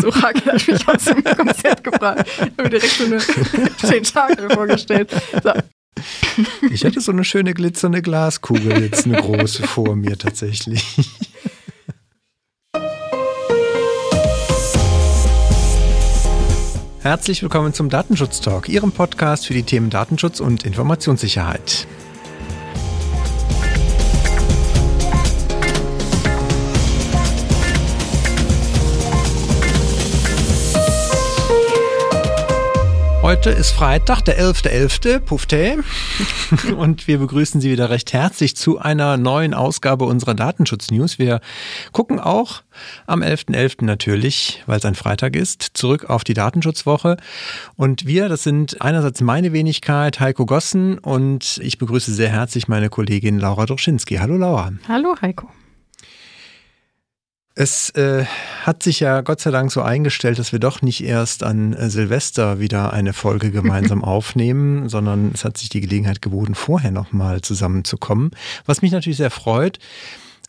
Das 0.00 0.16
Orakel 0.16 0.52
hat 0.52 0.66
mich 0.66 0.88
aus 0.88 1.04
dem 1.04 1.22
Konzert 1.24 1.84
gebracht. 1.84 2.24
Ich 2.26 2.40
habe 2.40 2.62
mir 2.62 2.70
direkt 2.70 2.92
so 2.92 3.04
eine 3.04 3.18
Tentakel 3.76 4.50
vorgestellt. 4.50 5.10
So. 5.42 5.52
Ich 6.70 6.84
hatte 6.84 7.00
so 7.00 7.12
eine 7.12 7.24
schöne 7.24 7.52
glitzernde 7.52 8.00
Glaskugel, 8.00 8.82
jetzt 8.82 9.06
eine 9.06 9.20
große 9.20 9.64
vor 9.64 9.96
mir 9.96 10.16
tatsächlich. 10.16 10.84
Herzlich 17.02 17.42
willkommen 17.42 17.74
zum 17.74 17.90
Datenschutz 17.90 18.40
Talk, 18.40 18.68
Ihrem 18.68 18.92
Podcast 18.92 19.46
für 19.46 19.54
die 19.54 19.62
Themen 19.62 19.90
Datenschutz 19.90 20.40
und 20.40 20.64
Informationssicherheit. 20.64 21.86
Heute 33.30 33.50
ist 33.50 33.70
Freitag, 33.70 34.22
der 34.22 34.40
11.11., 34.40 35.18
.11., 35.18 35.20
Pufte. 35.20 35.84
Und 36.76 37.06
wir 37.06 37.18
begrüßen 37.18 37.60
Sie 37.60 37.70
wieder 37.70 37.88
recht 37.88 38.12
herzlich 38.12 38.56
zu 38.56 38.80
einer 38.80 39.16
neuen 39.18 39.54
Ausgabe 39.54 40.04
unserer 40.04 40.34
Datenschutz-News. 40.34 41.20
Wir 41.20 41.40
gucken 41.92 42.18
auch 42.18 42.62
am 43.06 43.22
11.11. 43.22 43.54
.11. 43.54 43.84
natürlich, 43.84 44.64
weil 44.66 44.78
es 44.78 44.84
ein 44.84 44.96
Freitag 44.96 45.36
ist, 45.36 45.62
zurück 45.74 46.10
auf 46.10 46.24
die 46.24 46.34
Datenschutzwoche. 46.34 47.18
Und 47.76 48.04
wir, 48.04 48.28
das 48.28 48.42
sind 48.42 48.82
einerseits 48.82 49.20
meine 49.20 49.52
Wenigkeit, 49.52 50.18
Heiko 50.18 50.44
Gossen, 50.44 50.98
und 50.98 51.60
ich 51.62 51.78
begrüße 51.78 52.12
sehr 52.12 52.30
herzlich 52.30 52.66
meine 52.66 52.88
Kollegin 52.88 53.38
Laura 53.38 53.64
Droschinski. 53.64 54.16
Hallo 54.16 54.38
Laura. 54.38 54.72
Hallo 54.88 55.14
Heiko. 55.22 55.48
Es 57.60 57.90
äh, 57.90 58.24
hat 58.62 58.82
sich 58.82 59.00
ja 59.00 59.20
Gott 59.20 59.40
sei 59.40 59.50
Dank 59.50 59.70
so 59.70 59.82
eingestellt, 59.82 60.38
dass 60.38 60.50
wir 60.50 60.60
doch 60.60 60.80
nicht 60.80 61.04
erst 61.04 61.42
an 61.42 61.74
äh, 61.74 61.90
Silvester 61.90 62.58
wieder 62.58 62.94
eine 62.94 63.12
Folge 63.12 63.50
gemeinsam 63.50 64.02
aufnehmen, 64.02 64.88
sondern 64.88 65.32
es 65.34 65.44
hat 65.44 65.58
sich 65.58 65.68
die 65.68 65.82
Gelegenheit 65.82 66.22
geboten, 66.22 66.54
vorher 66.54 66.90
nochmal 66.90 67.42
zusammenzukommen. 67.42 68.30
Was 68.64 68.80
mich 68.80 68.92
natürlich 68.92 69.18
sehr 69.18 69.30
freut, 69.30 69.78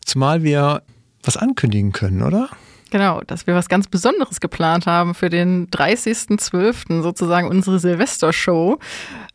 zumal 0.02 0.42
wir 0.42 0.84
was 1.22 1.36
ankündigen 1.36 1.92
können, 1.92 2.22
oder? 2.22 2.48
Genau, 2.88 3.20
dass 3.26 3.46
wir 3.46 3.54
was 3.54 3.68
ganz 3.68 3.88
Besonderes 3.88 4.40
geplant 4.40 4.86
haben 4.86 5.12
für 5.14 5.28
den 5.28 5.68
30.12., 5.68 7.02
sozusagen 7.02 7.46
unsere 7.46 7.78
Silvestershow. 7.78 8.78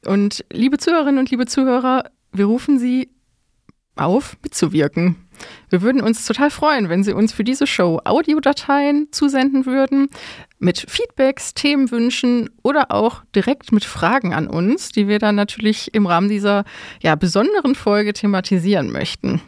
Und 0.03 0.43
liebe 0.51 0.79
Zuhörerinnen 0.79 1.19
und 1.19 1.29
liebe 1.29 1.45
Zuhörer, 1.45 2.05
wir 2.31 2.45
rufen 2.45 2.79
Sie 2.79 3.11
auf, 3.95 4.35
mitzuwirken. 4.41 5.26
Wir 5.69 5.81
würden 5.81 6.01
uns 6.01 6.25
total 6.25 6.49
freuen, 6.49 6.89
wenn 6.89 7.03
Sie 7.03 7.13
uns 7.13 7.33
für 7.33 7.43
diese 7.43 7.67
Show 7.67 7.99
Audiodateien 8.03 9.07
zusenden 9.11 9.65
würden, 9.65 10.07
mit 10.59 10.85
Feedbacks, 10.89 11.53
Themenwünschen 11.53 12.49
oder 12.63 12.91
auch 12.91 13.23
direkt 13.35 13.71
mit 13.71 13.85
Fragen 13.85 14.33
an 14.33 14.47
uns, 14.47 14.89
die 14.89 15.07
wir 15.07 15.19
dann 15.19 15.35
natürlich 15.35 15.93
im 15.93 16.05
Rahmen 16.05 16.29
dieser 16.29 16.63
ja, 17.01 17.15
besonderen 17.15 17.75
Folge 17.75 18.13
thematisieren 18.13 18.91
möchten. 18.91 19.41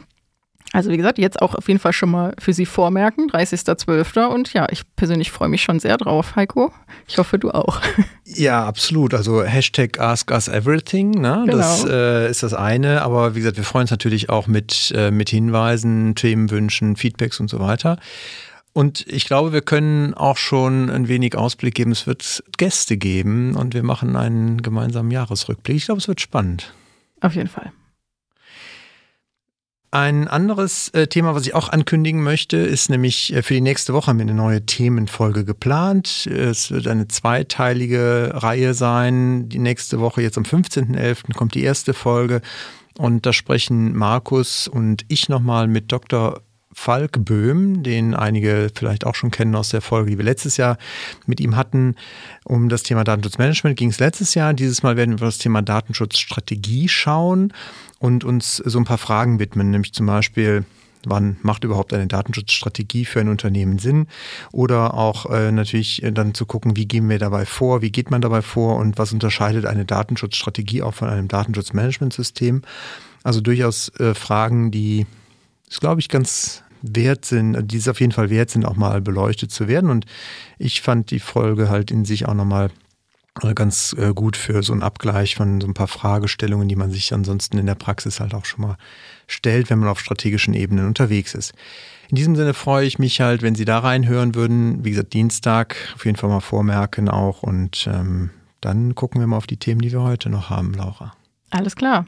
Also 0.72 0.90
wie 0.90 0.96
gesagt, 0.96 1.18
jetzt 1.18 1.42
auch 1.42 1.54
auf 1.56 1.66
jeden 1.66 1.80
Fall 1.80 1.92
schon 1.92 2.10
mal 2.10 2.32
für 2.38 2.52
Sie 2.52 2.64
vormerken, 2.64 3.28
30.12. 3.28 4.26
Und 4.26 4.52
ja, 4.52 4.68
ich 4.70 4.82
persönlich 4.94 5.32
freue 5.32 5.48
mich 5.48 5.62
schon 5.62 5.80
sehr 5.80 5.96
drauf, 5.96 6.36
Heiko. 6.36 6.72
Ich 7.08 7.18
hoffe, 7.18 7.38
du 7.38 7.50
auch. 7.50 7.80
Ja, 8.32 8.64
absolut. 8.64 9.12
Also 9.12 9.42
Hashtag 9.42 9.98
Ask 9.98 10.30
Us 10.30 10.46
Everything, 10.46 11.10
ne? 11.10 11.42
Genau. 11.46 11.56
das 11.58 11.84
äh, 11.84 12.30
ist 12.30 12.44
das 12.44 12.54
eine. 12.54 13.02
Aber 13.02 13.34
wie 13.34 13.40
gesagt, 13.40 13.56
wir 13.56 13.64
freuen 13.64 13.82
uns 13.82 13.90
natürlich 13.90 14.30
auch 14.30 14.46
mit, 14.46 14.92
äh, 14.94 15.10
mit 15.10 15.30
Hinweisen, 15.30 16.14
Themenwünschen, 16.14 16.94
Feedbacks 16.94 17.40
und 17.40 17.50
so 17.50 17.58
weiter. 17.58 17.98
Und 18.72 19.04
ich 19.08 19.26
glaube, 19.26 19.52
wir 19.52 19.62
können 19.62 20.14
auch 20.14 20.36
schon 20.36 20.90
ein 20.90 21.08
wenig 21.08 21.36
Ausblick 21.36 21.74
geben. 21.74 21.90
Es 21.90 22.06
wird 22.06 22.44
Gäste 22.56 22.96
geben 22.96 23.56
und 23.56 23.74
wir 23.74 23.82
machen 23.82 24.14
einen 24.14 24.62
gemeinsamen 24.62 25.10
Jahresrückblick. 25.10 25.76
Ich 25.76 25.86
glaube, 25.86 25.98
es 25.98 26.06
wird 26.06 26.20
spannend. 26.20 26.72
Auf 27.20 27.34
jeden 27.34 27.48
Fall. 27.48 27.72
Ein 29.92 30.28
anderes 30.28 30.90
äh, 30.90 31.08
Thema, 31.08 31.34
was 31.34 31.46
ich 31.46 31.54
auch 31.54 31.68
ankündigen 31.68 32.22
möchte, 32.22 32.56
ist 32.58 32.90
nämlich 32.90 33.34
äh, 33.34 33.42
für 33.42 33.54
die 33.54 33.60
nächste 33.60 33.92
Woche 33.92 34.06
haben 34.06 34.18
wir 34.18 34.22
eine 34.22 34.34
neue 34.34 34.64
Themenfolge 34.64 35.44
geplant. 35.44 36.28
Es 36.28 36.70
wird 36.70 36.86
eine 36.86 37.08
zweiteilige 37.08 38.30
Reihe 38.34 38.74
sein. 38.74 39.48
Die 39.48 39.58
nächste 39.58 39.98
Woche, 39.98 40.22
jetzt 40.22 40.38
am 40.38 40.44
15.11., 40.44 41.34
kommt 41.34 41.54
die 41.54 41.64
erste 41.64 41.92
Folge. 41.92 42.40
Und 42.98 43.26
da 43.26 43.32
sprechen 43.32 43.96
Markus 43.96 44.68
und 44.68 45.04
ich 45.08 45.28
nochmal 45.28 45.66
mit 45.66 45.90
Dr. 45.90 46.40
Falk 46.72 47.24
Böhm, 47.24 47.82
den 47.82 48.14
einige 48.14 48.70
vielleicht 48.72 49.04
auch 49.04 49.16
schon 49.16 49.32
kennen 49.32 49.56
aus 49.56 49.70
der 49.70 49.80
Folge, 49.80 50.12
die 50.12 50.18
wir 50.18 50.24
letztes 50.24 50.56
Jahr 50.56 50.78
mit 51.26 51.40
ihm 51.40 51.56
hatten. 51.56 51.96
Um 52.44 52.68
das 52.68 52.84
Thema 52.84 53.02
Datenschutzmanagement 53.02 53.76
ging 53.76 53.90
es 53.90 53.98
letztes 53.98 54.34
Jahr. 54.34 54.54
Dieses 54.54 54.84
Mal 54.84 54.96
werden 54.96 55.18
wir 55.18 55.26
das 55.26 55.38
Thema 55.38 55.62
Datenschutzstrategie 55.62 56.88
schauen 56.88 57.52
und 58.00 58.24
uns 58.24 58.56
so 58.56 58.78
ein 58.78 58.84
paar 58.84 58.98
Fragen 58.98 59.38
widmen, 59.38 59.70
nämlich 59.70 59.92
zum 59.92 60.06
Beispiel, 60.06 60.64
wann 61.04 61.36
macht 61.42 61.64
überhaupt 61.64 61.92
eine 61.92 62.06
Datenschutzstrategie 62.06 63.04
für 63.04 63.20
ein 63.20 63.28
Unternehmen 63.28 63.78
Sinn? 63.78 64.08
Oder 64.52 64.94
auch 64.94 65.30
äh, 65.30 65.52
natürlich 65.52 66.02
dann 66.12 66.34
zu 66.34 66.46
gucken, 66.46 66.76
wie 66.76 66.86
gehen 66.86 67.08
wir 67.08 67.18
dabei 67.18 67.44
vor, 67.46 67.82
wie 67.82 67.92
geht 67.92 68.10
man 68.10 68.22
dabei 68.22 68.42
vor 68.42 68.76
und 68.76 68.98
was 68.98 69.12
unterscheidet 69.12 69.66
eine 69.66 69.84
Datenschutzstrategie 69.84 70.82
auch 70.82 70.94
von 70.94 71.08
einem 71.08 71.28
Datenschutzmanagementsystem? 71.28 72.62
Also 73.22 73.42
durchaus 73.42 73.90
äh, 74.00 74.14
Fragen, 74.14 74.70
die, 74.70 75.06
ist, 75.68 75.80
glaube 75.80 76.00
ich, 76.00 76.08
ganz 76.08 76.62
wert 76.82 77.26
sind, 77.26 77.70
die 77.70 77.76
es 77.76 77.88
auf 77.88 78.00
jeden 78.00 78.12
Fall 78.12 78.30
wert 78.30 78.48
sind, 78.48 78.64
auch 78.64 78.76
mal 78.76 79.02
beleuchtet 79.02 79.50
zu 79.50 79.68
werden. 79.68 79.90
Und 79.90 80.06
ich 80.58 80.80
fand 80.80 81.10
die 81.10 81.20
Folge 81.20 81.68
halt 81.68 81.90
in 81.90 82.06
sich 82.06 82.26
auch 82.26 82.34
nochmal 82.34 82.66
äh, 82.66 82.70
ganz 83.54 83.94
äh, 83.98 84.12
gut 84.12 84.36
für 84.36 84.62
so 84.62 84.72
einen 84.72 84.82
Abgleich 84.82 85.36
von 85.36 85.60
so 85.60 85.66
ein 85.66 85.74
paar 85.74 85.88
Fragestellungen, 85.88 86.68
die 86.68 86.76
man 86.76 86.90
sich 86.90 87.12
ansonsten 87.14 87.58
in 87.58 87.66
der 87.66 87.74
Praxis 87.74 88.20
halt 88.20 88.34
auch 88.34 88.44
schon 88.44 88.62
mal 88.62 88.76
stellt, 89.26 89.70
wenn 89.70 89.78
man 89.78 89.88
auf 89.88 90.00
strategischen 90.00 90.54
Ebenen 90.54 90.86
unterwegs 90.86 91.34
ist. 91.34 91.52
In 92.08 92.16
diesem 92.16 92.34
Sinne 92.34 92.54
freue 92.54 92.86
ich 92.86 92.98
mich 92.98 93.20
halt, 93.20 93.42
wenn 93.42 93.54
Sie 93.54 93.64
da 93.64 93.78
reinhören 93.78 94.34
würden. 94.34 94.84
Wie 94.84 94.90
gesagt, 94.90 95.12
Dienstag 95.12 95.76
auf 95.94 96.04
jeden 96.04 96.16
Fall 96.16 96.28
mal 96.28 96.40
vormerken 96.40 97.08
auch 97.08 97.42
und 97.42 97.88
ähm, 97.90 98.30
dann 98.60 98.94
gucken 98.94 99.20
wir 99.20 99.26
mal 99.26 99.36
auf 99.36 99.46
die 99.46 99.56
Themen, 99.56 99.80
die 99.80 99.92
wir 99.92 100.02
heute 100.02 100.28
noch 100.28 100.50
haben, 100.50 100.74
Laura. 100.74 101.12
Alles 101.50 101.76
klar. 101.76 102.06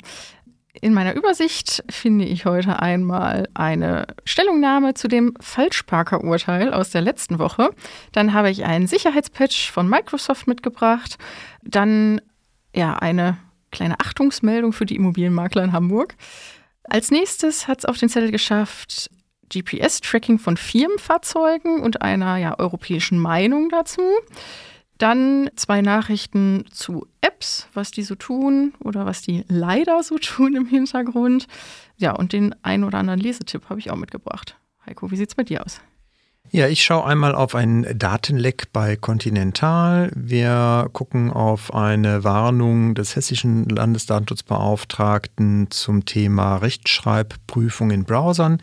In 0.80 0.94
meiner 0.94 1.14
Übersicht 1.14 1.84
finde 1.90 2.24
ich 2.24 2.46
heute 2.46 2.80
einmal 2.80 3.46
eine 3.52 4.06
Stellungnahme 4.24 4.94
zu 4.94 5.06
dem 5.06 5.34
Falschparker-Urteil 5.38 6.72
aus 6.72 6.90
der 6.90 7.02
letzten 7.02 7.38
Woche. 7.38 7.70
Dann 8.12 8.32
habe 8.32 8.50
ich 8.50 8.64
einen 8.64 8.86
Sicherheitspatch 8.86 9.70
von 9.70 9.86
Microsoft 9.86 10.46
mitgebracht. 10.46 11.18
Dann 11.62 12.22
ja 12.74 12.94
eine 12.94 13.36
kleine 13.70 14.00
Achtungsmeldung 14.00 14.72
für 14.72 14.86
die 14.86 14.96
Immobilienmakler 14.96 15.62
in 15.62 15.72
Hamburg. 15.72 16.14
Als 16.84 17.10
nächstes 17.10 17.68
hat 17.68 17.80
es 17.80 17.84
auf 17.84 17.98
den 17.98 18.08
Zettel 18.08 18.30
geschafft 18.30 19.10
GPS-Tracking 19.52 20.38
von 20.38 20.56
Firmenfahrzeugen 20.56 21.80
und 21.80 22.00
einer 22.00 22.38
ja, 22.38 22.58
europäischen 22.58 23.18
Meinung 23.18 23.68
dazu. 23.68 24.00
Dann 25.02 25.50
zwei 25.56 25.82
Nachrichten 25.82 26.64
zu 26.70 27.08
Apps, 27.22 27.66
was 27.74 27.90
die 27.90 28.04
so 28.04 28.14
tun 28.14 28.72
oder 28.78 29.04
was 29.04 29.20
die 29.20 29.44
leider 29.48 30.00
so 30.04 30.16
tun 30.18 30.54
im 30.54 30.66
Hintergrund. 30.66 31.48
Ja, 31.96 32.12
und 32.12 32.32
den 32.32 32.54
ein 32.62 32.84
oder 32.84 32.98
anderen 32.98 33.18
Lesetipp 33.18 33.68
habe 33.68 33.80
ich 33.80 33.90
auch 33.90 33.96
mitgebracht. 33.96 34.56
Heiko, 34.86 35.10
wie 35.10 35.16
sieht 35.16 35.30
es 35.30 35.34
bei 35.34 35.42
dir 35.42 35.66
aus? 35.66 35.80
Ja, 36.52 36.68
ich 36.68 36.84
schaue 36.84 37.04
einmal 37.04 37.34
auf 37.34 37.56
ein 37.56 37.84
Datenleck 37.98 38.72
bei 38.72 38.94
Continental. 38.94 40.12
Wir 40.14 40.88
gucken 40.92 41.32
auf 41.32 41.74
eine 41.74 42.22
Warnung 42.22 42.94
des 42.94 43.16
hessischen 43.16 43.68
Landesdatenschutzbeauftragten 43.68 45.72
zum 45.72 46.04
Thema 46.04 46.58
Rechtschreibprüfung 46.58 47.90
in 47.90 48.04
Browsern. 48.04 48.62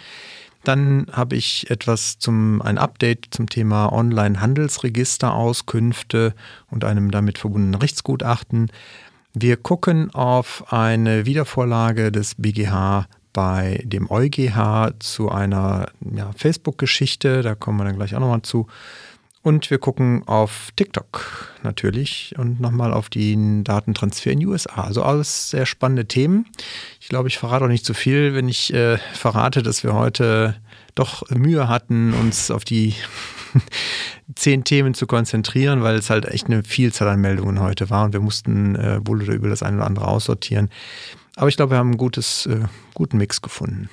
Dann 0.64 1.08
habe 1.12 1.36
ich 1.36 1.70
etwas 1.70 2.20
zum, 2.20 2.62
ein 2.62 2.78
Update 2.78 3.28
zum 3.32 3.50
Thema 3.50 3.92
Online-Handelsregister, 3.92 5.34
Auskünfte 5.34 6.34
und 6.70 6.84
einem 6.84 7.12
damit 7.12 7.38
verbundenen 7.38 7.80
Rechtsgutachten. 7.80 8.72
Wir 9.34 9.58
gucken 9.58 10.14
auf 10.14 10.72
eine 10.74 11.26
Wiedervorlage 11.26 12.12
des 12.12 12.36
BGH 12.36 13.08
bei 13.32 13.82
dem 13.86 14.10
EuGH 14.10 14.94
zu 15.00 15.30
einer 15.30 15.92
ja, 16.14 16.32
Facebook-Geschichte. 16.36 17.42
Da 17.42 17.56
kommen 17.56 17.78
wir 17.78 17.86
dann 17.86 17.96
gleich 17.96 18.16
auch 18.16 18.20
nochmal 18.20 18.42
zu. 18.42 18.68
Und 19.42 19.72
wir 19.72 19.78
gucken 19.78 20.28
auf 20.28 20.72
TikTok 20.76 21.54
natürlich 21.64 22.36
und 22.38 22.60
nochmal 22.60 22.92
auf 22.92 23.10
den 23.10 23.64
Datentransfer 23.64 24.32
in 24.32 24.42
die 24.42 24.48
USA. 24.48 24.84
Also 24.84 25.04
alles 25.04 25.52
sehr 25.52 25.66
spannende 25.66 26.06
Themen. 26.06 26.46
Ich 27.10 27.12
glaube, 27.12 27.28
ich 27.28 27.40
verrate 27.40 27.66
auch 27.66 27.70
nicht 27.70 27.88
zu 27.88 27.96
viel, 27.96 28.36
wenn 28.36 28.48
ich 28.48 28.72
äh, 28.72 29.00
verrate, 29.14 29.64
dass 29.64 29.84
wir 29.84 29.96
heute 29.96 30.56
doch 30.94 31.28
Mühe 31.32 31.68
hatten, 31.68 32.14
uns 32.14 32.52
auf 32.52 32.64
die 32.64 32.94
zehn 34.36 34.64
Themen 34.64 34.94
zu 34.94 35.08
konzentrieren, 35.08 35.82
weil 35.82 35.96
es 35.96 36.12
halt 36.12 36.26
echt 36.26 36.46
eine 36.46 36.62
Vielzahl 36.62 37.08
an 37.08 37.20
Meldungen 37.20 37.62
heute 37.62 37.90
war 37.90 38.06
und 38.06 38.14
wir 38.14 38.20
mussten 38.20 38.76
äh, 38.76 39.00
wohl 39.04 39.24
oder 39.24 39.34
über 39.34 39.50
das 39.50 39.64
eine 39.64 39.78
oder 39.78 39.88
andere 39.88 40.08
aussortieren. 40.08 40.70
Aber 41.36 41.48
ich 41.48 41.58
glaube, 41.58 41.72
wir 41.72 41.80
haben 41.80 41.88
einen 41.88 41.98
gutes, 41.98 42.46
äh, 42.46 42.66
guten 42.94 43.18
Mix 43.18 43.42
gefunden. 43.42 43.90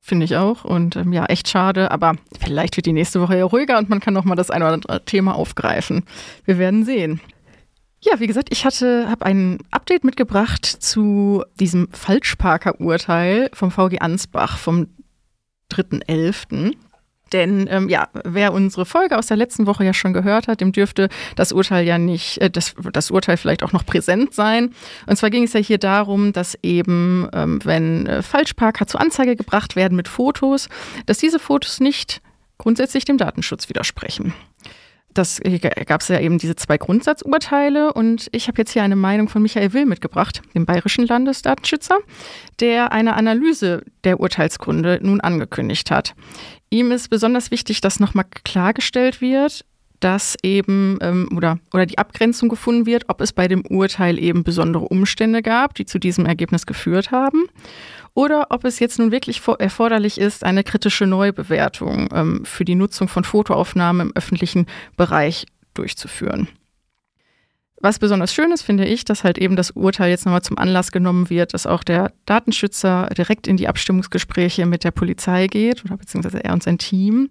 Finde 0.00 0.24
ich 0.24 0.36
auch. 0.36 0.64
Und 0.64 0.96
ähm, 0.96 1.12
ja, 1.12 1.26
echt 1.26 1.46
schade. 1.46 1.90
Aber 1.90 2.14
vielleicht 2.40 2.74
wird 2.74 2.86
die 2.86 2.94
nächste 2.94 3.20
Woche 3.20 3.36
ja 3.36 3.44
ruhiger 3.44 3.76
und 3.76 3.90
man 3.90 4.00
kann 4.00 4.14
nochmal 4.14 4.36
das 4.36 4.50
eine 4.50 4.64
oder 4.64 4.72
andere 4.72 5.04
Thema 5.04 5.34
aufgreifen. 5.34 6.04
Wir 6.46 6.56
werden 6.56 6.86
sehen. 6.86 7.20
Ja, 8.02 8.18
wie 8.18 8.26
gesagt, 8.26 8.48
ich 8.50 8.64
hatte, 8.64 9.10
habe 9.10 9.26
ein 9.26 9.58
Update 9.70 10.04
mitgebracht 10.04 10.64
zu 10.64 11.44
diesem 11.58 11.88
Falschparker-Urteil 11.92 13.50
vom 13.52 13.70
VG 13.70 14.00
Ansbach 14.00 14.56
vom 14.56 14.88
3.11. 15.70 16.74
Denn 17.32 17.68
ähm, 17.70 17.88
ja, 17.90 18.08
wer 18.24 18.54
unsere 18.54 18.86
Folge 18.86 19.18
aus 19.18 19.26
der 19.26 19.36
letzten 19.36 19.66
Woche 19.66 19.84
ja 19.84 19.92
schon 19.92 20.14
gehört 20.14 20.48
hat, 20.48 20.62
dem 20.62 20.72
dürfte 20.72 21.10
das 21.36 21.52
Urteil 21.52 21.86
ja 21.86 21.98
nicht, 21.98 22.38
äh, 22.38 22.50
das, 22.50 22.74
das 22.92 23.10
Urteil 23.10 23.36
vielleicht 23.36 23.62
auch 23.62 23.72
noch 23.72 23.84
präsent 23.84 24.34
sein. 24.34 24.74
Und 25.06 25.16
zwar 25.16 25.30
ging 25.30 25.44
es 25.44 25.52
ja 25.52 25.60
hier 25.60 25.78
darum, 25.78 26.32
dass 26.32 26.58
eben, 26.62 27.28
ähm, 27.34 27.60
wenn 27.64 28.06
äh, 28.06 28.22
Falschparker 28.22 28.86
zur 28.86 29.00
Anzeige 29.00 29.36
gebracht 29.36 29.76
werden 29.76 29.94
mit 29.94 30.08
Fotos, 30.08 30.68
dass 31.04 31.18
diese 31.18 31.38
Fotos 31.38 31.80
nicht 31.80 32.22
grundsätzlich 32.58 33.04
dem 33.04 33.18
Datenschutz 33.18 33.68
widersprechen 33.68 34.34
das 35.14 35.40
gab 35.86 36.00
es 36.00 36.08
ja 36.08 36.20
eben 36.20 36.38
diese 36.38 36.56
zwei 36.56 36.78
Grundsatzurteile 36.78 37.92
und 37.92 38.28
ich 38.32 38.48
habe 38.48 38.58
jetzt 38.58 38.72
hier 38.72 38.82
eine 38.82 38.96
Meinung 38.96 39.28
von 39.28 39.42
Michael 39.42 39.72
Will 39.72 39.86
mitgebracht, 39.86 40.42
dem 40.54 40.66
bayerischen 40.66 41.06
Landesdatenschützer, 41.06 41.98
der 42.60 42.92
eine 42.92 43.14
Analyse 43.14 43.82
der 44.04 44.20
Urteilsgründe 44.20 45.00
nun 45.02 45.20
angekündigt 45.20 45.90
hat. 45.90 46.14
Ihm 46.70 46.92
ist 46.92 47.10
besonders 47.10 47.50
wichtig, 47.50 47.80
dass 47.80 47.98
nochmal 47.98 48.26
klargestellt 48.44 49.20
wird, 49.20 49.64
dass 50.00 50.36
eben 50.42 50.98
ähm, 51.00 51.28
oder, 51.36 51.58
oder 51.72 51.86
die 51.86 51.98
Abgrenzung 51.98 52.48
gefunden 52.48 52.86
wird, 52.86 53.04
ob 53.08 53.20
es 53.20 53.32
bei 53.32 53.48
dem 53.48 53.64
Urteil 53.66 54.18
eben 54.18 54.42
besondere 54.42 54.84
Umstände 54.84 55.42
gab, 55.42 55.74
die 55.74 55.84
zu 55.84 55.98
diesem 55.98 56.26
Ergebnis 56.26 56.66
geführt 56.66 57.10
haben 57.10 57.44
oder 58.14 58.48
ob 58.50 58.64
es 58.64 58.78
jetzt 58.78 58.98
nun 58.98 59.12
wirklich 59.12 59.40
erforderlich 59.58 60.18
ist, 60.18 60.44
eine 60.44 60.64
kritische 60.64 61.06
Neubewertung 61.06 62.08
ähm, 62.12 62.44
für 62.44 62.64
die 62.64 62.74
Nutzung 62.74 63.08
von 63.08 63.24
Fotoaufnahmen 63.24 64.08
im 64.08 64.16
öffentlichen 64.16 64.66
Bereich 64.96 65.46
durchzuführen. 65.74 66.48
Was 67.82 67.98
besonders 67.98 68.34
schön 68.34 68.52
ist, 68.52 68.60
finde 68.60 68.84
ich, 68.84 69.06
dass 69.06 69.24
halt 69.24 69.38
eben 69.38 69.56
das 69.56 69.70
Urteil 69.70 70.10
jetzt 70.10 70.26
nochmal 70.26 70.42
zum 70.42 70.58
Anlass 70.58 70.92
genommen 70.92 71.30
wird, 71.30 71.54
dass 71.54 71.66
auch 71.66 71.82
der 71.82 72.12
Datenschützer 72.26 73.08
direkt 73.16 73.46
in 73.46 73.56
die 73.56 73.68
Abstimmungsgespräche 73.68 74.66
mit 74.66 74.84
der 74.84 74.90
Polizei 74.90 75.46
geht 75.46 75.82
oder 75.86 75.96
beziehungsweise 75.96 76.44
er 76.44 76.52
und 76.52 76.62
sein 76.62 76.76
Team 76.76 77.30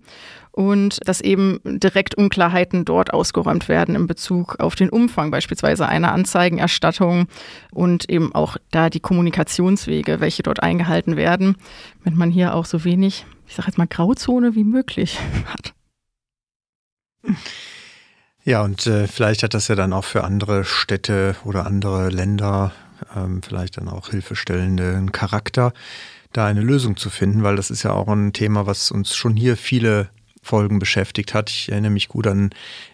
und 0.51 1.07
dass 1.07 1.21
eben 1.21 1.59
direkt 1.63 2.15
Unklarheiten 2.15 2.83
dort 2.83 3.13
ausgeräumt 3.13 3.69
werden 3.69 3.93
in 3.93 4.07
Bezug 4.07 4.59
auf 4.59 4.73
den 4.73 4.89
Umfang 4.89 5.29
beispielsweise 5.29 5.87
einer 5.87 6.13
Anzeigenerstattung 6.13 7.27
und 7.71 8.09
eben 8.09 8.33
auch 8.33 8.57
da 8.71 8.89
die 8.89 9.01
Kommunikationswege, 9.01 10.19
welche 10.19 10.41
dort 10.41 10.63
eingehalten 10.63 11.15
werden, 11.15 11.57
wenn 12.03 12.15
man 12.15 12.31
hier 12.31 12.55
auch 12.55 12.65
so 12.65 12.83
wenig, 12.83 13.27
ich 13.45 13.53
sage 13.53 13.67
jetzt 13.67 13.77
mal 13.77 13.85
Grauzone 13.85 14.55
wie 14.55 14.63
möglich 14.63 15.19
hat. 15.45 15.75
Ja, 18.49 18.63
und 18.63 18.87
äh, 18.87 19.05
vielleicht 19.05 19.43
hat 19.43 19.53
das 19.53 19.67
ja 19.67 19.75
dann 19.75 19.93
auch 19.93 20.05
für 20.05 20.23
andere 20.23 20.65
Städte 20.65 21.35
oder 21.43 21.67
andere 21.67 22.09
Länder 22.09 22.71
ähm, 23.15 23.43
vielleicht 23.43 23.77
dann 23.77 23.87
auch 23.87 24.09
hilfestellenden 24.09 25.11
Charakter, 25.11 25.71
da 26.33 26.47
eine 26.47 26.61
Lösung 26.61 26.97
zu 26.97 27.11
finden, 27.11 27.43
weil 27.43 27.57
das 27.57 27.69
ist 27.69 27.83
ja 27.83 27.91
auch 27.91 28.07
ein 28.07 28.33
Thema, 28.33 28.65
was 28.65 28.89
uns 28.89 29.15
schon 29.15 29.35
hier 29.35 29.55
viele 29.55 30.09
Folgen 30.41 30.79
beschäftigt 30.79 31.35
hat. 31.35 31.51
Ich 31.51 31.71
erinnere 31.71 31.91
mich 31.91 32.07
gut 32.07 32.25
an 32.25 32.49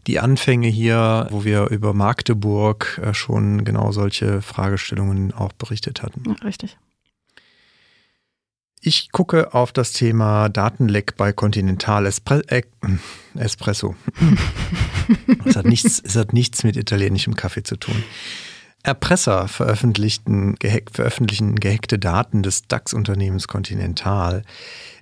die 0.08 0.20
Anfänge 0.20 0.68
hier, 0.68 1.28
wo 1.32 1.46
wir 1.46 1.70
über 1.70 1.94
Magdeburg 1.94 3.00
äh, 3.02 3.14
schon 3.14 3.64
genau 3.64 3.94
solche 3.94 4.42
Fragestellungen 4.42 5.34
auch 5.34 5.54
berichtet 5.54 6.04
hatten. 6.04 6.24
Ja, 6.28 6.34
richtig. 6.46 6.78
Ich 8.82 9.10
gucke 9.14 9.54
auf 9.54 9.72
das 9.72 9.94
Thema 9.94 10.50
Datenleck 10.50 11.16
bei 11.16 11.32
Continental 11.32 12.08
Espre 12.08 12.42
äh, 12.50 12.64
Espresso. 13.38 13.96
es, 15.46 15.56
hat 15.56 15.66
nichts, 15.66 16.02
es 16.04 16.16
hat 16.16 16.34
nichts 16.34 16.64
mit 16.64 16.78
italienischem 16.78 17.36
Kaffee 17.36 17.64
zu 17.64 17.78
tun. 17.78 18.04
Erpresser 18.86 19.48
veröffentlichten, 19.48 20.56
gehack, 20.60 20.92
veröffentlichen 20.92 21.56
gehackte 21.56 21.98
Daten 21.98 22.44
des 22.44 22.68
DAX-Unternehmens 22.68 23.48
Continental. 23.48 24.44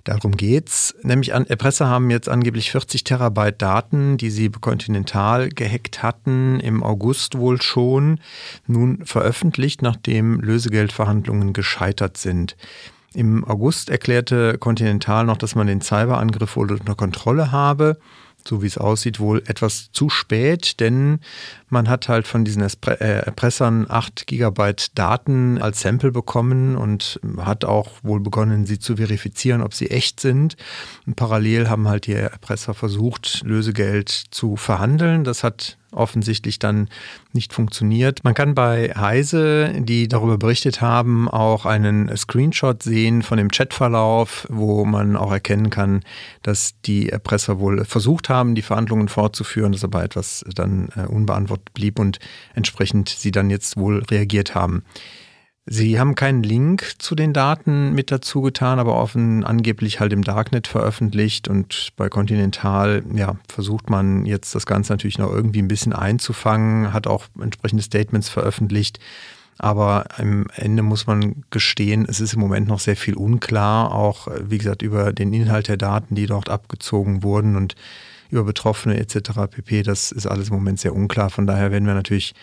Darum 0.04 0.38
geht's. 0.38 0.94
Nämlich 1.02 1.34
an, 1.34 1.46
Erpresser 1.46 1.86
haben 1.86 2.08
jetzt 2.08 2.30
angeblich 2.30 2.70
40 2.70 3.04
Terabyte 3.04 3.60
Daten, 3.60 4.16
die 4.16 4.30
sie 4.30 4.48
Continental 4.48 5.50
gehackt 5.50 6.02
hatten, 6.02 6.60
im 6.60 6.82
August 6.82 7.36
wohl 7.36 7.60
schon, 7.60 8.20
nun 8.66 9.04
veröffentlicht, 9.04 9.82
nachdem 9.82 10.40
Lösegeldverhandlungen 10.40 11.52
gescheitert 11.52 12.16
sind. 12.16 12.56
Im 13.12 13.44
August 13.44 13.90
erklärte 13.90 14.56
Continental 14.56 15.26
noch, 15.26 15.36
dass 15.36 15.54
man 15.54 15.66
den 15.66 15.82
Cyberangriff 15.82 16.56
wohl 16.56 16.72
unter 16.72 16.94
Kontrolle 16.94 17.52
habe 17.52 17.98
so 18.46 18.62
wie 18.62 18.66
es 18.66 18.78
aussieht, 18.78 19.20
wohl 19.20 19.42
etwas 19.46 19.90
zu 19.92 20.10
spät, 20.10 20.80
denn 20.80 21.20
man 21.68 21.88
hat 21.88 22.08
halt 22.08 22.26
von 22.26 22.44
diesen 22.44 22.62
äh, 22.62 22.94
Erpressern 22.94 23.86
8 23.88 24.26
Gigabyte 24.26 24.96
Daten 24.96 25.60
als 25.60 25.80
Sample 25.80 26.12
bekommen 26.12 26.76
und 26.76 27.20
hat 27.38 27.64
auch 27.64 27.90
wohl 28.02 28.20
begonnen, 28.20 28.66
sie 28.66 28.78
zu 28.78 28.96
verifizieren, 28.96 29.62
ob 29.62 29.74
sie 29.74 29.90
echt 29.90 30.20
sind. 30.20 30.56
Und 31.06 31.16
parallel 31.16 31.68
haben 31.68 31.88
halt 31.88 32.06
die 32.06 32.14
Erpresser 32.14 32.74
versucht, 32.74 33.42
Lösegeld 33.44 34.10
zu 34.10 34.56
verhandeln. 34.56 35.24
Das 35.24 35.42
hat 35.42 35.78
offensichtlich 35.94 36.58
dann 36.58 36.88
nicht 37.32 37.52
funktioniert. 37.52 38.24
Man 38.24 38.34
kann 38.34 38.54
bei 38.54 38.92
Heise, 38.94 39.72
die 39.78 40.08
darüber 40.08 40.38
berichtet 40.38 40.80
haben, 40.80 41.28
auch 41.28 41.66
einen 41.66 42.14
Screenshot 42.16 42.82
sehen 42.82 43.22
von 43.22 43.38
dem 43.38 43.50
Chatverlauf, 43.50 44.46
wo 44.50 44.84
man 44.84 45.16
auch 45.16 45.32
erkennen 45.32 45.70
kann, 45.70 46.02
dass 46.42 46.74
die 46.84 47.08
Erpresser 47.08 47.58
wohl 47.58 47.84
versucht 47.84 48.28
haben, 48.28 48.54
die 48.54 48.62
Verhandlungen 48.62 49.08
fortzuführen, 49.08 49.72
dass 49.72 49.84
aber 49.84 50.04
etwas 50.04 50.44
dann 50.54 50.88
äh, 50.96 51.06
unbeantwortet 51.06 51.72
blieb 51.74 51.98
und 51.98 52.18
entsprechend 52.54 53.08
sie 53.08 53.30
dann 53.30 53.50
jetzt 53.50 53.76
wohl 53.76 54.02
reagiert 54.10 54.54
haben. 54.54 54.84
Sie 55.66 55.98
haben 55.98 56.14
keinen 56.14 56.42
Link 56.42 56.96
zu 56.98 57.14
den 57.14 57.32
Daten 57.32 57.94
mit 57.94 58.10
dazu 58.10 58.42
getan, 58.42 58.78
aber 58.78 58.96
offen 58.96 59.44
angeblich 59.44 59.98
halt 59.98 60.12
im 60.12 60.22
Darknet 60.22 60.66
veröffentlicht 60.66 61.48
und 61.48 61.92
bei 61.96 62.10
Continental, 62.10 63.02
ja, 63.14 63.36
versucht 63.48 63.88
man 63.88 64.26
jetzt 64.26 64.54
das 64.54 64.66
Ganze 64.66 64.92
natürlich 64.92 65.16
noch 65.16 65.32
irgendwie 65.32 65.62
ein 65.62 65.68
bisschen 65.68 65.94
einzufangen, 65.94 66.92
hat 66.92 67.06
auch 67.06 67.24
entsprechende 67.40 67.82
Statements 67.82 68.28
veröffentlicht. 68.28 68.98
Aber 69.56 70.04
am 70.18 70.48
Ende 70.54 70.82
muss 70.82 71.06
man 71.06 71.44
gestehen, 71.48 72.04
es 72.06 72.20
ist 72.20 72.34
im 72.34 72.40
Moment 72.40 72.68
noch 72.68 72.80
sehr 72.80 72.96
viel 72.96 73.14
unklar, 73.14 73.94
auch 73.94 74.28
wie 74.42 74.58
gesagt 74.58 74.82
über 74.82 75.14
den 75.14 75.32
Inhalt 75.32 75.68
der 75.68 75.76
Daten, 75.78 76.14
die 76.14 76.26
dort 76.26 76.50
abgezogen 76.50 77.22
wurden 77.22 77.56
und 77.56 77.74
über 78.30 78.44
Betroffene 78.44 78.98
etc. 78.98 79.46
pp. 79.50 79.82
Das 79.82 80.12
ist 80.12 80.26
alles 80.26 80.48
im 80.48 80.56
Moment 80.56 80.80
sehr 80.80 80.94
unklar. 80.94 81.30
Von 81.30 81.46
daher 81.46 81.70
werden 81.70 81.86
wir 81.86 81.94
natürlich 81.94 82.34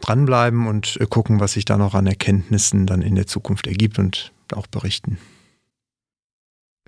dranbleiben 0.00 0.66
und 0.66 0.98
äh, 1.00 1.06
gucken, 1.06 1.40
was 1.40 1.52
sich 1.52 1.64
da 1.64 1.76
noch 1.76 1.94
an 1.94 2.06
Erkenntnissen 2.06 2.86
dann 2.86 3.02
in 3.02 3.14
der 3.14 3.26
Zukunft 3.26 3.66
ergibt 3.66 3.98
und 3.98 4.32
auch 4.54 4.66
berichten. 4.66 5.18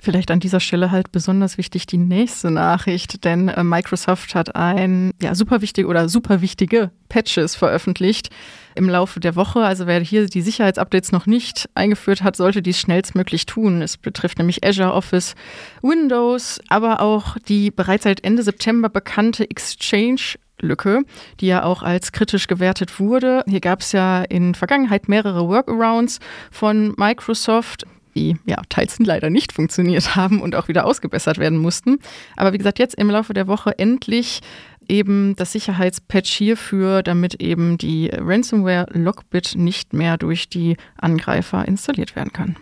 Vielleicht 0.05 0.33
an 0.33 0.41
dieser 0.41 0.59
Stelle 0.59 0.91
halt 0.91 1.13
besonders 1.13 1.59
wichtig 1.59 1.87
die 1.87 1.97
nächste 1.97 2.51
Nachricht, 2.51 3.25
denn 3.25 3.47
äh, 3.47 3.63
Microsoft 3.63 4.35
hat 4.35 4.57
ein 4.57 5.13
ja 5.23 5.37
super 5.37 5.61
wichtig 5.61 5.87
oder 5.87 6.09
super 6.09 6.41
wichtige 6.41 6.91
Patches 7.09 7.55
veröffentlicht 7.55 8.31
im 8.75 8.89
Laufe 8.89 9.21
der 9.21 9.37
Woche. 9.37 9.61
Also 9.61 9.87
wer 9.87 10.01
hier 10.01 10.27
die 10.27 10.43
Sicherheitsupdates 10.43 11.13
noch 11.13 11.27
nicht 11.27 11.69
eingeführt 11.77 12.25
hat, 12.25 12.35
sollte 12.35 12.63
dies 12.63 12.81
schnellstmöglich 12.81 13.47
tun. 13.47 13.81
Es 13.81 13.97
betrifft 13.97 14.39
nämlich 14.39 14.67
Azure 14.67 14.93
Office, 14.93 15.37
Windows, 15.83 16.61
aber 16.69 17.01
auch 17.01 17.37
die 17.47 17.71
bereits 17.71 18.03
seit 18.03 18.25
Ende 18.25 18.43
September 18.43 18.89
bekannte 18.89 19.49
Exchange 19.49 20.35
Lücke, 20.61 21.03
die 21.41 21.47
ja 21.47 21.65
auch 21.65 21.83
als 21.83 22.13
kritisch 22.13 22.47
gewertet 22.47 23.01
wurde. 23.01 23.45
Hier 23.49 23.61
gab 23.61 23.81
es 23.81 23.93
ja 23.93 24.23
in 24.23 24.55
Vergangenheit 24.55 25.09
mehrere 25.09 25.49
Workarounds 25.49 26.21
von 26.51 26.95
Microsoft 26.97 27.85
die 28.15 28.37
ja 28.45 28.61
teils 28.69 28.99
leider 28.99 29.31
nicht 29.31 29.53
funktioniert 29.53 30.17
haben 30.17 30.43
und 30.43 30.55
auch 30.55 30.69
wieder 30.69 30.85
ausgebessert 30.85 31.39
werden 31.39 31.59
mussten. 31.59 31.99
Aber 32.37 32.53
wie 32.53 32.59
gesagt, 32.59 32.79
jetzt 32.79 32.95
im 32.97 33.11
Laufe 33.11 33.33
der 33.33 33.47
Woche 33.47 33.79
endlich 33.79 34.41
eben 34.89 35.37
das 35.37 35.53
Sicherheitspatch 35.53 36.31
hierfür, 36.31 37.03
damit 37.03 37.41
eben 37.41 37.79
die 37.79 38.11
Ransomware 38.13 38.87
Lockbit 38.93 39.55
nicht 39.57 39.93
mehr 39.93 40.19
durch 40.19 40.49
die 40.49 40.77
Angreifer 40.99 41.67
installiert 41.67 42.17
werden 42.17 42.33
kann. 42.33 42.57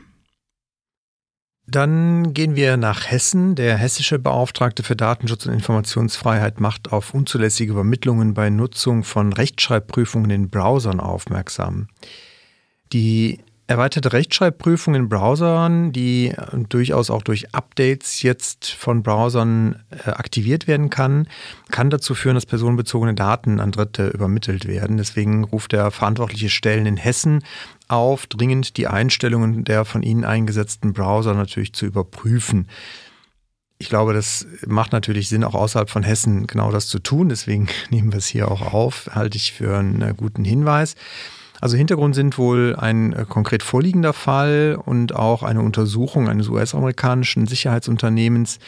Dann 1.70 2.34
gehen 2.34 2.56
wir 2.56 2.76
nach 2.76 3.08
Hessen. 3.10 3.54
Der 3.54 3.76
hessische 3.76 4.18
Beauftragte 4.18 4.82
für 4.82 4.96
Datenschutz 4.96 5.46
und 5.46 5.52
Informationsfreiheit 5.52 6.60
macht 6.60 6.92
auf 6.92 7.14
unzulässige 7.14 7.72
Übermittlungen 7.72 8.34
bei 8.34 8.50
Nutzung 8.50 9.04
von 9.04 9.32
Rechtschreibprüfungen 9.32 10.30
in 10.30 10.50
Browsern 10.50 10.98
aufmerksam. 10.98 11.86
Die 12.92 13.38
erweiterte 13.70 14.12
Rechtschreibprüfung 14.12 14.96
in 14.96 15.08
Browsern, 15.08 15.92
die 15.92 16.28
äh, 16.28 16.58
durchaus 16.68 17.08
auch 17.08 17.22
durch 17.22 17.54
Updates 17.54 18.22
jetzt 18.22 18.72
von 18.72 19.04
Browsern 19.04 19.84
äh, 19.90 20.10
aktiviert 20.10 20.66
werden 20.66 20.90
kann, 20.90 21.28
kann 21.70 21.88
dazu 21.88 22.16
führen, 22.16 22.34
dass 22.34 22.46
personenbezogene 22.46 23.14
Daten 23.14 23.60
an 23.60 23.70
Dritte 23.70 24.08
übermittelt 24.08 24.66
werden. 24.66 24.96
Deswegen 24.96 25.44
ruft 25.44 25.70
der 25.70 25.92
verantwortliche 25.92 26.50
Stellen 26.50 26.84
in 26.84 26.96
Hessen 26.96 27.44
auf, 27.86 28.26
dringend 28.26 28.76
die 28.76 28.88
Einstellungen 28.88 29.62
der 29.62 29.84
von 29.84 30.02
ihnen 30.02 30.24
eingesetzten 30.24 30.92
Browser 30.92 31.34
natürlich 31.34 31.72
zu 31.72 31.86
überprüfen. 31.86 32.66
Ich 33.78 33.88
glaube, 33.88 34.14
das 34.14 34.48
macht 34.66 34.92
natürlich 34.92 35.28
Sinn, 35.28 35.44
auch 35.44 35.54
außerhalb 35.54 35.88
von 35.88 36.02
Hessen 36.02 36.48
genau 36.48 36.72
das 36.72 36.88
zu 36.88 36.98
tun. 36.98 37.28
Deswegen 37.28 37.68
nehmen 37.90 38.12
wir 38.12 38.18
es 38.18 38.26
hier 38.26 38.50
auch 38.50 38.74
auf, 38.74 39.08
halte 39.14 39.36
ich 39.36 39.52
für 39.52 39.78
einen 39.78 40.02
äh, 40.02 40.12
guten 40.16 40.44
Hinweis. 40.44 40.96
Also 41.60 41.76
Hintergrund 41.76 42.14
sind 42.14 42.38
wohl 42.38 42.74
ein 42.76 43.12
äh, 43.12 43.26
konkret 43.28 43.62
vorliegender 43.62 44.12
Fall 44.12 44.78
und 44.82 45.14
auch 45.14 45.42
eine 45.42 45.60
Untersuchung 45.60 46.28
eines 46.28 46.48
US-amerikanischen 46.48 47.46
Sicherheitsunternehmens, 47.46 48.58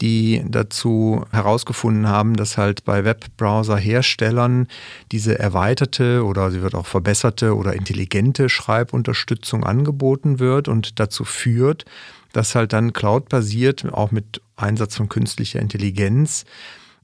die 0.00 0.44
dazu 0.46 1.24
herausgefunden 1.30 2.08
haben, 2.08 2.36
dass 2.36 2.58
halt 2.58 2.84
bei 2.84 3.04
Webbrowser-Herstellern 3.04 4.66
diese 5.12 5.38
erweiterte 5.38 6.24
oder 6.24 6.50
sie 6.50 6.62
wird 6.62 6.74
auch 6.74 6.86
verbesserte 6.86 7.56
oder 7.56 7.74
intelligente 7.74 8.48
Schreibunterstützung 8.48 9.64
angeboten 9.64 10.40
wird 10.40 10.68
und 10.68 10.98
dazu 10.98 11.24
führt, 11.24 11.84
dass 12.32 12.56
halt 12.56 12.72
dann 12.72 12.92
cloud-basiert, 12.92 13.92
auch 13.92 14.10
mit 14.10 14.42
Einsatz 14.56 14.96
von 14.96 15.08
künstlicher 15.08 15.60
Intelligenz, 15.60 16.44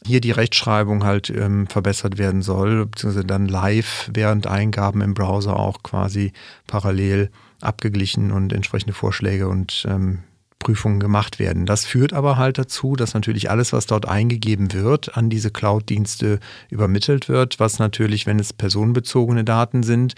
hier 0.07 0.21
die 0.21 0.31
Rechtschreibung 0.31 1.05
halt 1.05 1.31
ähm, 1.31 1.67
verbessert 1.67 2.19
werden 2.19 2.43
soll, 2.43 2.87
beziehungsweise 2.87 3.27
dann 3.27 3.47
live 3.47 4.11
während 4.13 4.47
Eingaben 4.47 5.01
im 5.03 5.15
Browser 5.15 5.57
auch 5.57 5.83
quasi 5.83 6.33
parallel 6.67 7.31
abgeglichen 7.61 8.31
und 8.31 8.53
entsprechende 8.53 8.95
Vorschläge 8.95 9.49
und 9.49 9.87
ähm, 9.89 10.21
Prüfungen 10.61 11.01
gemacht 11.01 11.39
werden. 11.39 11.65
Das 11.65 11.87
führt 11.87 12.13
aber 12.13 12.37
halt 12.37 12.59
dazu, 12.59 12.95
dass 12.95 13.15
natürlich 13.15 13.51
alles, 13.51 13.73
was 13.73 13.87
dort 13.87 14.07
eingegeben 14.07 14.73
wird, 14.73 15.17
an 15.17 15.31
diese 15.31 15.51
Cloud-Dienste 15.51 16.39
übermittelt 16.69 17.29
wird, 17.29 17.59
was 17.59 17.79
natürlich, 17.79 18.27
wenn 18.27 18.39
es 18.39 18.53
personenbezogene 18.53 19.43
Daten 19.43 19.83
sind, 19.83 20.15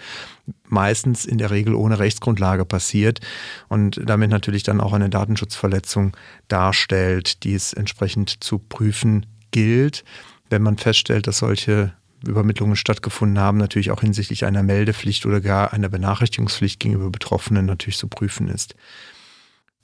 meistens 0.67 1.25
in 1.25 1.37
der 1.37 1.49
Regel 1.49 1.73
ohne 1.73 1.97
Rechtsgrundlage 1.97 2.65
passiert 2.65 3.21
und 3.69 4.01
damit 4.05 4.29
natürlich 4.29 4.63
dann 4.63 4.81
auch 4.81 4.91
eine 4.91 5.09
Datenschutzverletzung 5.09 6.15
darstellt, 6.49 7.45
die 7.45 7.55
es 7.55 7.71
entsprechend 7.71 8.43
zu 8.43 8.59
prüfen 8.59 9.25
gilt, 9.53 10.03
wenn 10.49 10.61
man 10.61 10.77
feststellt, 10.77 11.27
dass 11.27 11.37
solche 11.37 11.93
Übermittlungen 12.27 12.75
stattgefunden 12.75 13.39
haben, 13.39 13.57
natürlich 13.57 13.91
auch 13.91 14.01
hinsichtlich 14.01 14.45
einer 14.45 14.63
Meldepflicht 14.63 15.25
oder 15.25 15.41
gar 15.41 15.73
einer 15.73 15.89
Benachrichtigungspflicht 15.89 16.79
gegenüber 16.79 17.09
Betroffenen 17.09 17.65
natürlich 17.65 17.97
zu 17.97 18.07
prüfen 18.07 18.49
ist. 18.49 18.75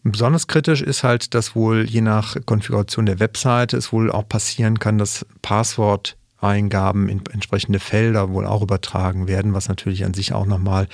Besonders 0.04 0.48
kritisch 0.48 0.82
ist 0.82 1.04
halt, 1.04 1.34
dass 1.34 1.56
wohl 1.56 1.86
je 1.86 2.02
nach 2.02 2.38
Konfiguration 2.46 3.06
der 3.06 3.20
Webseite 3.20 3.76
es 3.76 3.92
wohl 3.92 4.10
auch 4.10 4.28
passieren 4.28 4.80
kann, 4.80 4.98
dass 4.98 5.26
Passworteingaben 5.42 7.10
in 7.10 7.22
entsprechende 7.32 7.80
Felder 7.80 8.30
wohl 8.30 8.46
auch 8.46 8.62
übertragen 8.62 9.28
werden, 9.28 9.54
was 9.54 9.68
natürlich 9.68 10.06
an 10.06 10.14
sich 10.14 10.32
auch 10.32 10.46
nochmal 10.46 10.88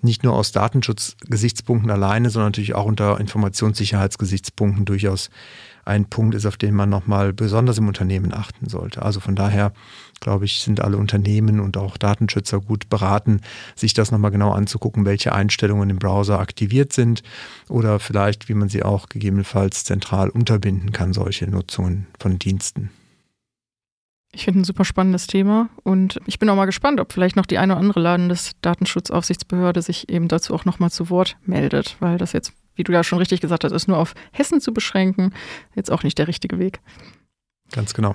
nicht 0.00 0.24
nur 0.24 0.34
aus 0.34 0.50
Datenschutzgesichtspunkten 0.50 1.92
alleine, 1.92 2.30
sondern 2.30 2.48
natürlich 2.48 2.74
auch 2.74 2.86
unter 2.86 3.20
Informationssicherheitsgesichtspunkten 3.20 4.84
durchaus 4.84 5.30
ein 5.84 6.06
Punkt 6.06 6.34
ist, 6.34 6.46
auf 6.46 6.56
den 6.56 6.74
man 6.74 6.88
nochmal 6.88 7.32
besonders 7.32 7.78
im 7.78 7.88
Unternehmen 7.88 8.32
achten 8.32 8.68
sollte. 8.68 9.02
Also 9.02 9.20
von 9.20 9.34
daher, 9.34 9.72
glaube 10.20 10.44
ich, 10.44 10.60
sind 10.60 10.80
alle 10.80 10.96
Unternehmen 10.96 11.60
und 11.60 11.76
auch 11.76 11.96
Datenschützer 11.96 12.60
gut 12.60 12.88
beraten, 12.88 13.40
sich 13.74 13.94
das 13.94 14.12
nochmal 14.12 14.30
genau 14.30 14.52
anzugucken, 14.52 15.04
welche 15.04 15.32
Einstellungen 15.32 15.90
im 15.90 15.98
Browser 15.98 16.38
aktiviert 16.38 16.92
sind 16.92 17.22
oder 17.68 17.98
vielleicht, 17.98 18.48
wie 18.48 18.54
man 18.54 18.68
sie 18.68 18.82
auch 18.82 19.08
gegebenenfalls 19.08 19.84
zentral 19.84 20.28
unterbinden 20.28 20.92
kann, 20.92 21.12
solche 21.12 21.50
Nutzungen 21.50 22.06
von 22.18 22.38
Diensten. 22.38 22.90
Ich 24.34 24.44
finde 24.44 24.60
ein 24.60 24.64
super 24.64 24.86
spannendes 24.86 25.26
Thema 25.26 25.68
und 25.82 26.18
ich 26.24 26.38
bin 26.38 26.48
auch 26.48 26.56
mal 26.56 26.64
gespannt, 26.64 27.00
ob 27.00 27.12
vielleicht 27.12 27.36
noch 27.36 27.44
die 27.44 27.58
eine 27.58 27.74
oder 27.74 27.80
andere 27.80 28.00
Landesdatenschutzaufsichtsbehörde 28.00 29.82
sich 29.82 30.08
eben 30.08 30.28
dazu 30.28 30.54
auch 30.54 30.64
nochmal 30.64 30.90
zu 30.90 31.10
Wort 31.10 31.36
meldet, 31.44 31.96
weil 32.00 32.16
das 32.16 32.32
jetzt 32.32 32.54
wie 32.74 32.84
du 32.84 32.92
ja 32.92 33.04
schon 33.04 33.18
richtig 33.18 33.40
gesagt 33.40 33.64
hast, 33.64 33.72
ist 33.72 33.88
nur 33.88 33.98
auf 33.98 34.14
Hessen 34.32 34.60
zu 34.60 34.72
beschränken, 34.72 35.32
jetzt 35.74 35.90
auch 35.90 36.02
nicht 36.02 36.18
der 36.18 36.28
richtige 36.28 36.58
Weg. 36.58 36.80
Ganz 37.72 37.94
genau. 37.94 38.14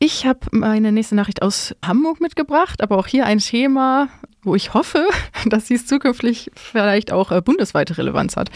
Ich 0.00 0.26
habe 0.26 0.40
meine 0.52 0.92
nächste 0.92 1.16
Nachricht 1.16 1.42
aus 1.42 1.74
Hamburg 1.84 2.20
mitgebracht, 2.20 2.82
aber 2.82 2.98
auch 2.98 3.08
hier 3.08 3.26
ein 3.26 3.38
Thema, 3.38 4.08
wo 4.42 4.54
ich 4.54 4.72
hoffe, 4.72 5.08
dass 5.46 5.64
dies 5.64 5.86
zukünftig 5.86 6.52
vielleicht 6.54 7.10
auch 7.10 7.32
äh, 7.32 7.40
bundesweite 7.40 7.98
Relevanz 7.98 8.36
hat. 8.36 8.50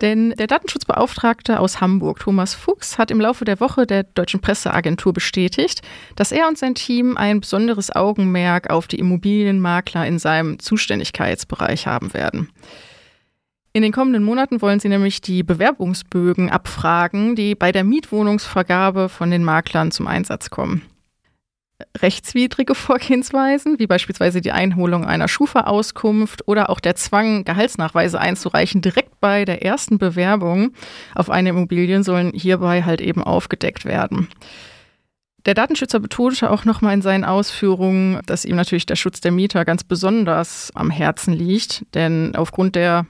Denn 0.00 0.30
der 0.30 0.46
Datenschutzbeauftragte 0.46 1.60
aus 1.60 1.82
Hamburg, 1.82 2.20
Thomas 2.20 2.54
Fuchs, 2.54 2.96
hat 2.96 3.10
im 3.10 3.20
Laufe 3.20 3.44
der 3.44 3.60
Woche 3.60 3.86
der 3.86 4.04
Deutschen 4.04 4.40
Presseagentur 4.40 5.12
bestätigt, 5.12 5.82
dass 6.16 6.32
er 6.32 6.48
und 6.48 6.56
sein 6.56 6.74
Team 6.74 7.18
ein 7.18 7.40
besonderes 7.40 7.94
Augenmerk 7.94 8.70
auf 8.70 8.86
die 8.86 8.98
Immobilienmakler 8.98 10.06
in 10.06 10.18
seinem 10.18 10.58
Zuständigkeitsbereich 10.58 11.86
haben 11.86 12.14
werden. 12.14 12.48
In 13.76 13.82
den 13.82 13.92
kommenden 13.92 14.24
Monaten 14.24 14.62
wollen 14.62 14.80
sie 14.80 14.88
nämlich 14.88 15.20
die 15.20 15.42
Bewerbungsbögen 15.42 16.48
abfragen, 16.48 17.36
die 17.36 17.54
bei 17.54 17.72
der 17.72 17.84
Mietwohnungsvergabe 17.84 19.10
von 19.10 19.30
den 19.30 19.44
Maklern 19.44 19.90
zum 19.90 20.06
Einsatz 20.06 20.48
kommen. 20.48 20.80
Rechtswidrige 21.98 22.74
Vorgehensweisen, 22.74 23.78
wie 23.78 23.86
beispielsweise 23.86 24.40
die 24.40 24.52
Einholung 24.52 25.04
einer 25.04 25.28
Schufa-Auskunft 25.28 26.48
oder 26.48 26.70
auch 26.70 26.80
der 26.80 26.96
Zwang, 26.96 27.44
Gehaltsnachweise 27.44 28.18
einzureichen, 28.18 28.80
direkt 28.80 29.20
bei 29.20 29.44
der 29.44 29.62
ersten 29.62 29.98
Bewerbung 29.98 30.72
auf 31.14 31.28
eine 31.28 31.50
Immobilie, 31.50 32.02
sollen 32.02 32.32
hierbei 32.32 32.82
halt 32.82 33.02
eben 33.02 33.22
aufgedeckt 33.22 33.84
werden. 33.84 34.28
Der 35.44 35.52
Datenschützer 35.52 36.00
betonte 36.00 36.50
auch 36.50 36.64
nochmal 36.64 36.94
in 36.94 37.02
seinen 37.02 37.24
Ausführungen, 37.24 38.22
dass 38.24 38.46
ihm 38.46 38.56
natürlich 38.56 38.86
der 38.86 38.96
Schutz 38.96 39.20
der 39.20 39.32
Mieter 39.32 39.66
ganz 39.66 39.84
besonders 39.84 40.72
am 40.74 40.90
Herzen 40.90 41.34
liegt, 41.34 41.84
denn 41.94 42.34
aufgrund 42.36 42.74
der 42.74 43.04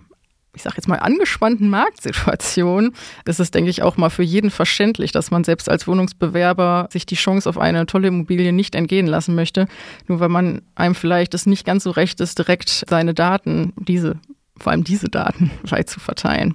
ich 0.57 0.63
sage 0.63 0.77
jetzt 0.79 0.89
mal, 0.89 0.97
angespannten 0.97 1.69
Marktsituation 1.69 2.93
ist 3.27 3.41
es, 3.41 3.51
denke 3.51 3.71
ich, 3.71 3.83
auch 3.83 3.99
mal 3.99 4.09
für 4.09 4.23
jeden 4.23 4.51
verständlich, 4.51 5.13
dass 5.13 5.31
man 5.31 5.45
selbst 5.45 5.69
als 5.69 5.87
Wohnungsbewerber 5.87 6.89
sich 6.91 7.05
die 7.05 7.15
Chance 7.15 7.49
auf 7.49 7.59
eine 7.59 7.85
tolle 7.85 8.09
Immobilie 8.09 8.55
nicht 8.55 8.75
entgehen 8.75 9.07
lassen 9.07 9.35
möchte, 9.35 9.69
nur 10.09 10.19
weil 10.19 10.31
man 10.31 10.63
einem 10.75 10.95
vielleicht 10.95 11.35
es 11.35 11.45
nicht 11.45 11.67
ganz 11.67 11.85
so 11.85 11.91
recht 11.91 12.21
ist, 12.23 12.39
direkt 12.39 12.85
seine 12.89 13.13
Daten, 13.13 13.75
diese, 13.77 14.19
vor 14.57 14.73
allem 14.73 14.83
diese 14.83 15.09
Daten, 15.09 15.51
weit 15.69 15.91
zu 15.91 16.01
verteilen. 16.01 16.55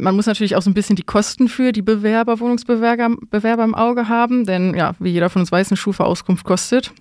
Man 0.00 0.16
muss 0.16 0.26
natürlich 0.26 0.56
auch 0.56 0.62
so 0.62 0.70
ein 0.70 0.74
bisschen 0.74 0.96
die 0.96 1.02
Kosten 1.02 1.48
für 1.48 1.70
die 1.70 1.82
Bewerber, 1.82 2.40
Wohnungsbewerber 2.40 3.16
Bewerber 3.30 3.64
im 3.64 3.76
Auge 3.76 4.08
haben, 4.08 4.44
denn 4.44 4.74
ja, 4.74 4.94
wie 4.98 5.10
jeder 5.10 5.30
von 5.30 5.42
uns 5.42 5.52
weiß, 5.52 5.70
eine 5.70 5.76
Schufa-Auskunft 5.76 6.44
kostet 6.44 6.92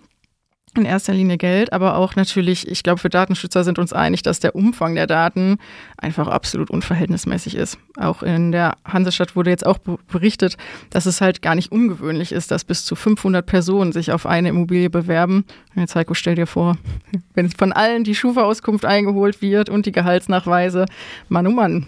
in 0.77 0.86
erster 0.86 1.13
Linie 1.13 1.38
Geld, 1.38 1.74
aber 1.74 1.98
auch 1.98 2.15
natürlich, 2.15 2.67
ich 2.67 2.84
glaube, 2.84 3.00
für 3.00 3.10
Datenschützer 3.10 3.63
sind 3.63 3.79
uns 3.79 3.93
einig, 3.93 4.22
dass 4.24 4.39
der 4.39 4.55
Umfang 4.55 4.96
der 4.96 5.07
Daten 5.07 5.57
einfach 5.98 6.27
absolut 6.27 6.69
unverhältnismäßig 6.69 7.55
ist. 7.55 7.77
Auch 7.98 8.24
in 8.24 8.51
der 8.51 8.77
Hansestadt 8.86 9.36
wurde 9.36 9.50
jetzt 9.50 9.65
auch 9.65 9.79
berichtet, 10.12 10.57
dass 10.89 11.05
es 11.05 11.22
halt 11.22 11.41
gar 11.41 11.55
nicht 11.55 11.72
ungewöhnlich 11.72 12.31
ist, 12.31 12.51
dass 12.51 12.63
bis 12.63 12.86
zu 12.86 12.96
500 12.96 13.46
Personen 13.46 13.91
sich 13.91 14.12
auf 14.12 14.25
eine 14.25 14.50
Immobilie 14.50 14.89
bewerben. 14.89 15.46
Jetzt 15.75 15.96
Heiko, 15.96 16.13
stell 16.13 16.36
dir 16.36 16.48
vor, 16.48 16.77
wenn 17.34 17.50
von 17.50 17.74
allen 17.74 18.03
die 18.03 18.15
Schufa-Auskunft 18.15 18.86
eingeholt 18.86 19.41
wird 19.41 19.69
und 19.69 19.86
die 19.86 19.91
Gehaltsnachweise, 19.91 20.86
Mann, 21.29 21.48
oh 21.48 21.51
Mann. 21.51 21.88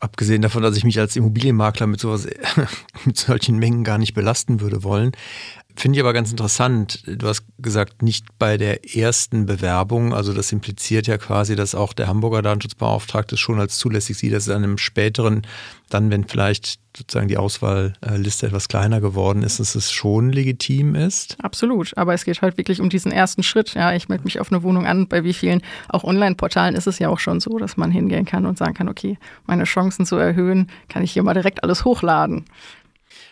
Abgesehen 0.00 0.42
davon, 0.42 0.62
dass 0.62 0.76
ich 0.76 0.84
mich 0.84 1.00
als 1.00 1.16
Immobilienmakler 1.16 1.88
mit 1.88 1.98
sowas, 1.98 2.28
mit 3.04 3.16
solchen 3.16 3.58
Mengen 3.58 3.82
gar 3.82 3.98
nicht 3.98 4.14
belasten 4.14 4.60
würde 4.60 4.84
wollen, 4.84 5.10
Finde 5.78 5.96
ich 5.96 6.02
aber 6.02 6.12
ganz 6.12 6.32
interessant. 6.32 7.04
Du 7.06 7.28
hast 7.28 7.44
gesagt, 7.60 8.02
nicht 8.02 8.26
bei 8.40 8.56
der 8.56 8.96
ersten 8.96 9.46
Bewerbung. 9.46 10.12
Also 10.12 10.32
das 10.32 10.50
impliziert 10.50 11.06
ja 11.06 11.18
quasi, 11.18 11.54
dass 11.54 11.76
auch 11.76 11.92
der 11.92 12.08
Hamburger 12.08 12.42
Datenschutzbeauftragte 12.42 13.36
schon 13.36 13.60
als 13.60 13.78
zulässig 13.78 14.18
sieht, 14.18 14.32
dass 14.32 14.48
es 14.48 14.52
einem 14.52 14.76
späteren, 14.76 15.46
dann 15.88 16.10
wenn 16.10 16.24
vielleicht 16.24 16.80
sozusagen 16.96 17.28
die 17.28 17.36
Auswahlliste 17.36 18.48
etwas 18.48 18.66
kleiner 18.66 19.00
geworden 19.00 19.44
ist, 19.44 19.60
dass 19.60 19.76
es 19.76 19.92
schon 19.92 20.32
legitim 20.32 20.96
ist. 20.96 21.36
Absolut. 21.42 21.96
Aber 21.96 22.12
es 22.12 22.24
geht 22.24 22.42
halt 22.42 22.58
wirklich 22.58 22.80
um 22.80 22.90
diesen 22.90 23.12
ersten 23.12 23.44
Schritt. 23.44 23.74
Ja, 23.74 23.92
ich 23.94 24.08
melde 24.08 24.24
mich 24.24 24.40
auf 24.40 24.50
eine 24.50 24.64
Wohnung 24.64 24.84
an. 24.84 25.06
Bei 25.06 25.22
wie 25.22 25.32
vielen 25.32 25.62
auch 25.88 26.02
Online-Portalen 26.02 26.74
ist 26.74 26.88
es 26.88 26.98
ja 26.98 27.08
auch 27.08 27.20
schon 27.20 27.38
so, 27.38 27.56
dass 27.56 27.76
man 27.76 27.92
hingehen 27.92 28.24
kann 28.24 28.46
und 28.46 28.58
sagen 28.58 28.74
kann, 28.74 28.88
okay, 28.88 29.16
meine 29.46 29.62
Chancen 29.62 30.06
zu 30.06 30.16
erhöhen, 30.16 30.68
kann 30.88 31.04
ich 31.04 31.12
hier 31.12 31.22
mal 31.22 31.34
direkt 31.34 31.62
alles 31.62 31.84
hochladen. 31.84 32.46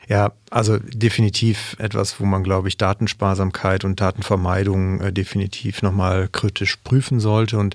Ja, 0.08 0.32
also 0.50 0.78
definitiv 0.78 1.76
etwas, 1.78 2.20
wo 2.20 2.25
man, 2.25 2.44
glaube 2.44 2.68
ich, 2.68 2.76
Datensparsamkeit 2.76 3.84
und 3.84 4.00
Datenvermeidung 4.00 5.00
äh, 5.00 5.12
definitiv 5.12 5.82
nochmal 5.82 6.28
kritisch 6.28 6.76
prüfen 6.76 7.18
sollte. 7.18 7.58
Und 7.58 7.75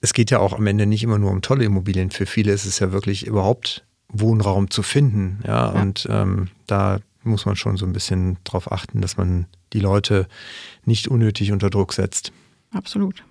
es 0.00 0.14
geht 0.14 0.30
ja 0.30 0.38
auch 0.38 0.54
am 0.54 0.66
Ende 0.66 0.86
nicht 0.86 1.02
immer 1.02 1.18
nur 1.18 1.30
um 1.30 1.42
tolle 1.42 1.64
Immobilien. 1.64 2.10
Für 2.10 2.26
viele 2.26 2.52
ist 2.52 2.64
es 2.64 2.78
ja 2.78 2.90
wirklich 2.90 3.26
überhaupt 3.26 3.84
Wohnraum 4.08 4.70
zu 4.70 4.82
finden. 4.82 5.40
Ja, 5.44 5.74
ja. 5.74 5.82
und 5.82 6.06
ähm, 6.10 6.48
da 6.66 7.00
muss 7.22 7.44
man 7.44 7.56
schon 7.56 7.76
so 7.76 7.84
ein 7.84 7.92
bisschen 7.92 8.38
drauf 8.44 8.72
achten, 8.72 9.00
dass 9.02 9.16
man 9.16 9.46
die 9.72 9.80
Leute 9.80 10.28
nicht 10.84 11.08
unnötig 11.08 11.52
unter 11.52 11.68
Druck 11.68 11.92
setzt. 11.92 12.32
Absolut. 12.72 13.24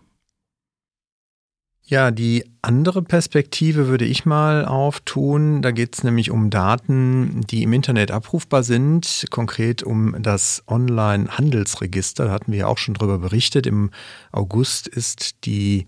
Ja, 1.88 2.10
die 2.10 2.44
andere 2.64 3.04
Perspektive 3.04 3.88
würde 3.88 4.06
ich 4.06 4.26
mal 4.26 4.66
auftun. 4.66 5.62
Da 5.62 5.70
geht 5.70 5.96
es 5.96 6.04
nämlich 6.04 6.32
um 6.32 6.50
Daten, 6.50 7.42
die 7.52 7.62
im 7.62 7.74
Internet 7.74 8.10
abrufbar 8.10 8.64
sind, 8.64 9.28
konkret 9.30 9.84
um 9.84 10.16
das 10.20 10.64
Online-Handelsregister. 10.68 12.26
Da 12.26 12.32
hatten 12.32 12.52
wir 12.52 12.60
ja 12.60 12.68
auch 12.68 12.80
schon 12.80 12.96
drüber 12.96 13.20
berichtet. 13.20 13.68
Im 13.68 13.92
August 14.32 14.88
ist 14.88 15.46
die 15.46 15.86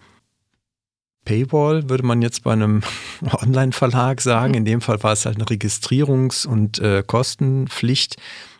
Paywall, 1.27 1.89
würde 1.89 2.05
man 2.05 2.21
jetzt 2.21 2.43
bei 2.43 2.53
einem 2.53 2.81
Online-Verlag 3.41 4.21
sagen. 4.21 4.53
In 4.53 4.63
dem 4.63 4.79
Fall 4.79 5.03
war 5.03 5.11
es 5.11 5.25
halt 5.25 5.35
eine 5.35 5.45
Registrierungs- 5.45 6.47
und 6.47 6.79
äh, 6.79 7.03
Kostenpflicht 7.05 8.15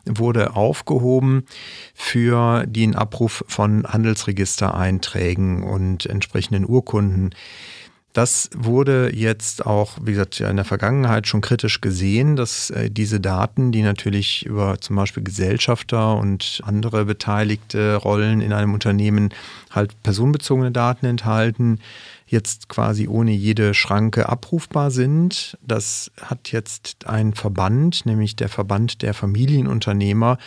wurde 0.06 0.56
aufgehoben 0.56 1.46
für 1.94 2.66
den 2.66 2.96
Abruf 2.96 3.46
von 3.48 3.86
Handelsregistereinträgen 3.86 5.64
und 5.64 6.06
entsprechenden 6.08 6.66
Urkunden. 6.66 7.34
Das 8.12 8.50
wurde 8.54 9.16
jetzt 9.16 9.66
auch, 9.66 9.98
wie 10.02 10.12
gesagt, 10.12 10.40
in 10.40 10.56
der 10.56 10.66
Vergangenheit 10.66 11.28
schon 11.28 11.42
kritisch 11.42 11.82
gesehen, 11.82 12.36
dass 12.36 12.70
äh, 12.72 12.90
diese 12.90 13.20
Daten, 13.20 13.72
die 13.72 13.84
natürlich 13.84 14.46
über 14.46 14.82
zum 14.82 14.96
Beispiel 14.96 15.24
Gesellschafter 15.24 16.18
und 16.18 16.62
andere 16.66 17.06
beteiligte 17.06 17.96
Rollen 17.96 18.42
in 18.42 18.54
einem 18.54 18.74
Unternehmen 18.74 19.30
halt 19.70 20.02
personenbezogene 20.04 20.72
Daten 20.72 21.06
enthalten, 21.06 21.80
jetzt 22.28 22.70
quasi 22.70 23.08
ohne 23.08 23.32
jede 23.32 23.74
Schranke 23.74 24.30
abrufbar 24.30 24.92
sind. 24.92 25.58
Das 25.66 26.12
hat 26.22 26.52
jetzt 26.52 27.08
ein 27.08 27.34
Verband, 27.34 28.06
nämlich 28.06 28.36
der 28.36 28.50
Verband 28.50 29.02
der 29.02 29.14
Familienunternehmer, 29.14 30.38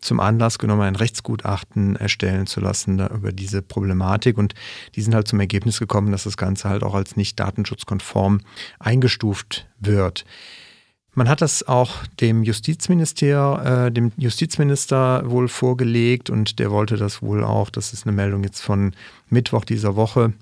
zum 0.00 0.20
Anlass 0.20 0.58
genommen, 0.58 0.82
ein 0.82 0.96
Rechtsgutachten 0.96 1.96
erstellen 1.96 2.46
zu 2.46 2.60
lassen 2.60 2.98
über 2.98 3.32
diese 3.32 3.62
Problematik. 3.62 4.38
Und 4.38 4.54
die 4.94 5.02
sind 5.02 5.14
halt 5.14 5.28
zum 5.28 5.40
Ergebnis 5.40 5.78
gekommen, 5.78 6.12
dass 6.12 6.24
das 6.24 6.36
Ganze 6.36 6.68
halt 6.68 6.82
auch 6.82 6.94
als 6.94 7.16
nicht 7.16 7.38
datenschutzkonform 7.38 8.40
eingestuft 8.78 9.68
wird. 9.78 10.24
Man 11.12 11.28
hat 11.28 11.42
das 11.42 11.66
auch 11.66 12.06
dem 12.20 12.44
Justizminister, 12.44 13.86
äh, 13.86 13.92
dem 13.92 14.12
Justizminister 14.16 15.28
wohl 15.28 15.48
vorgelegt 15.48 16.30
und 16.30 16.58
der 16.60 16.70
wollte 16.70 16.96
das 16.96 17.20
wohl 17.20 17.42
auch, 17.42 17.68
das 17.68 17.92
ist 17.92 18.06
eine 18.06 18.14
Meldung 18.14 18.44
jetzt 18.44 18.60
von 18.60 18.92
Mittwoch 19.28 19.64
dieser 19.64 19.96
Woche, 19.96 20.32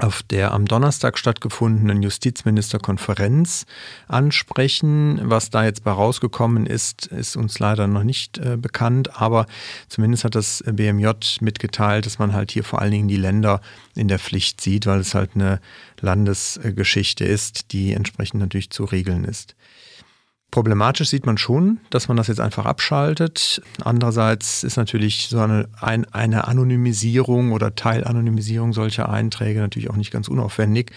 auf 0.00 0.22
der 0.22 0.52
am 0.52 0.64
Donnerstag 0.64 1.18
stattgefundenen 1.18 2.02
Justizministerkonferenz 2.02 3.66
ansprechen. 4.06 5.20
Was 5.24 5.50
da 5.50 5.64
jetzt 5.64 5.84
bei 5.84 5.90
rausgekommen 5.90 6.66
ist, 6.66 7.06
ist 7.06 7.36
uns 7.36 7.58
leider 7.58 7.86
noch 7.88 8.04
nicht 8.04 8.38
äh, 8.38 8.56
bekannt, 8.56 9.20
aber 9.20 9.46
zumindest 9.88 10.24
hat 10.24 10.34
das 10.34 10.62
BMJ 10.66 11.10
mitgeteilt, 11.40 12.06
dass 12.06 12.18
man 12.18 12.32
halt 12.32 12.52
hier 12.52 12.64
vor 12.64 12.80
allen 12.80 12.92
Dingen 12.92 13.08
die 13.08 13.16
Länder 13.16 13.60
in 13.94 14.08
der 14.08 14.20
Pflicht 14.20 14.60
sieht, 14.60 14.86
weil 14.86 15.00
es 15.00 15.14
halt 15.14 15.30
eine 15.34 15.60
Landesgeschichte 16.00 17.24
ist, 17.24 17.72
die 17.72 17.92
entsprechend 17.92 18.40
natürlich 18.40 18.70
zu 18.70 18.84
regeln 18.84 19.24
ist. 19.24 19.56
Problematisch 20.50 21.10
sieht 21.10 21.26
man 21.26 21.36
schon, 21.36 21.78
dass 21.90 22.08
man 22.08 22.16
das 22.16 22.28
jetzt 22.28 22.40
einfach 22.40 22.64
abschaltet. 22.64 23.60
Andererseits 23.84 24.64
ist 24.64 24.76
natürlich 24.76 25.28
so 25.28 25.40
eine, 25.40 25.68
ein, 25.78 26.06
eine 26.06 26.48
Anonymisierung 26.48 27.52
oder 27.52 27.74
Teilanonymisierung 27.74 28.72
solcher 28.72 29.10
Einträge 29.10 29.60
natürlich 29.60 29.90
auch 29.90 29.96
nicht 29.96 30.10
ganz 30.10 30.26
unaufwendig. 30.26 30.92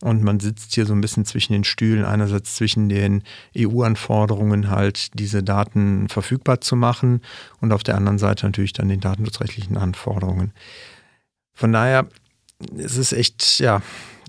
Und 0.00 0.22
man 0.22 0.40
sitzt 0.40 0.74
hier 0.74 0.86
so 0.86 0.94
ein 0.94 1.00
bisschen 1.00 1.24
zwischen 1.24 1.52
den 1.52 1.64
Stühlen, 1.64 2.04
einerseits 2.04 2.56
zwischen 2.56 2.88
den 2.88 3.22
EU-Anforderungen 3.56 4.70
halt 4.70 5.18
diese 5.18 5.42
Daten 5.42 6.08
verfügbar 6.08 6.60
zu 6.60 6.76
machen 6.76 7.20
und 7.60 7.72
auf 7.72 7.82
der 7.82 7.96
anderen 7.96 8.18
Seite 8.18 8.46
natürlich 8.46 8.72
dann 8.72 8.88
den 8.88 9.00
datenschutzrechtlichen 9.00 9.76
Anforderungen. 9.76 10.52
Von 11.52 11.72
daher 11.72 12.06
ist 12.76 12.96
es 12.96 13.12
echt, 13.12 13.58
ja, 13.58 13.82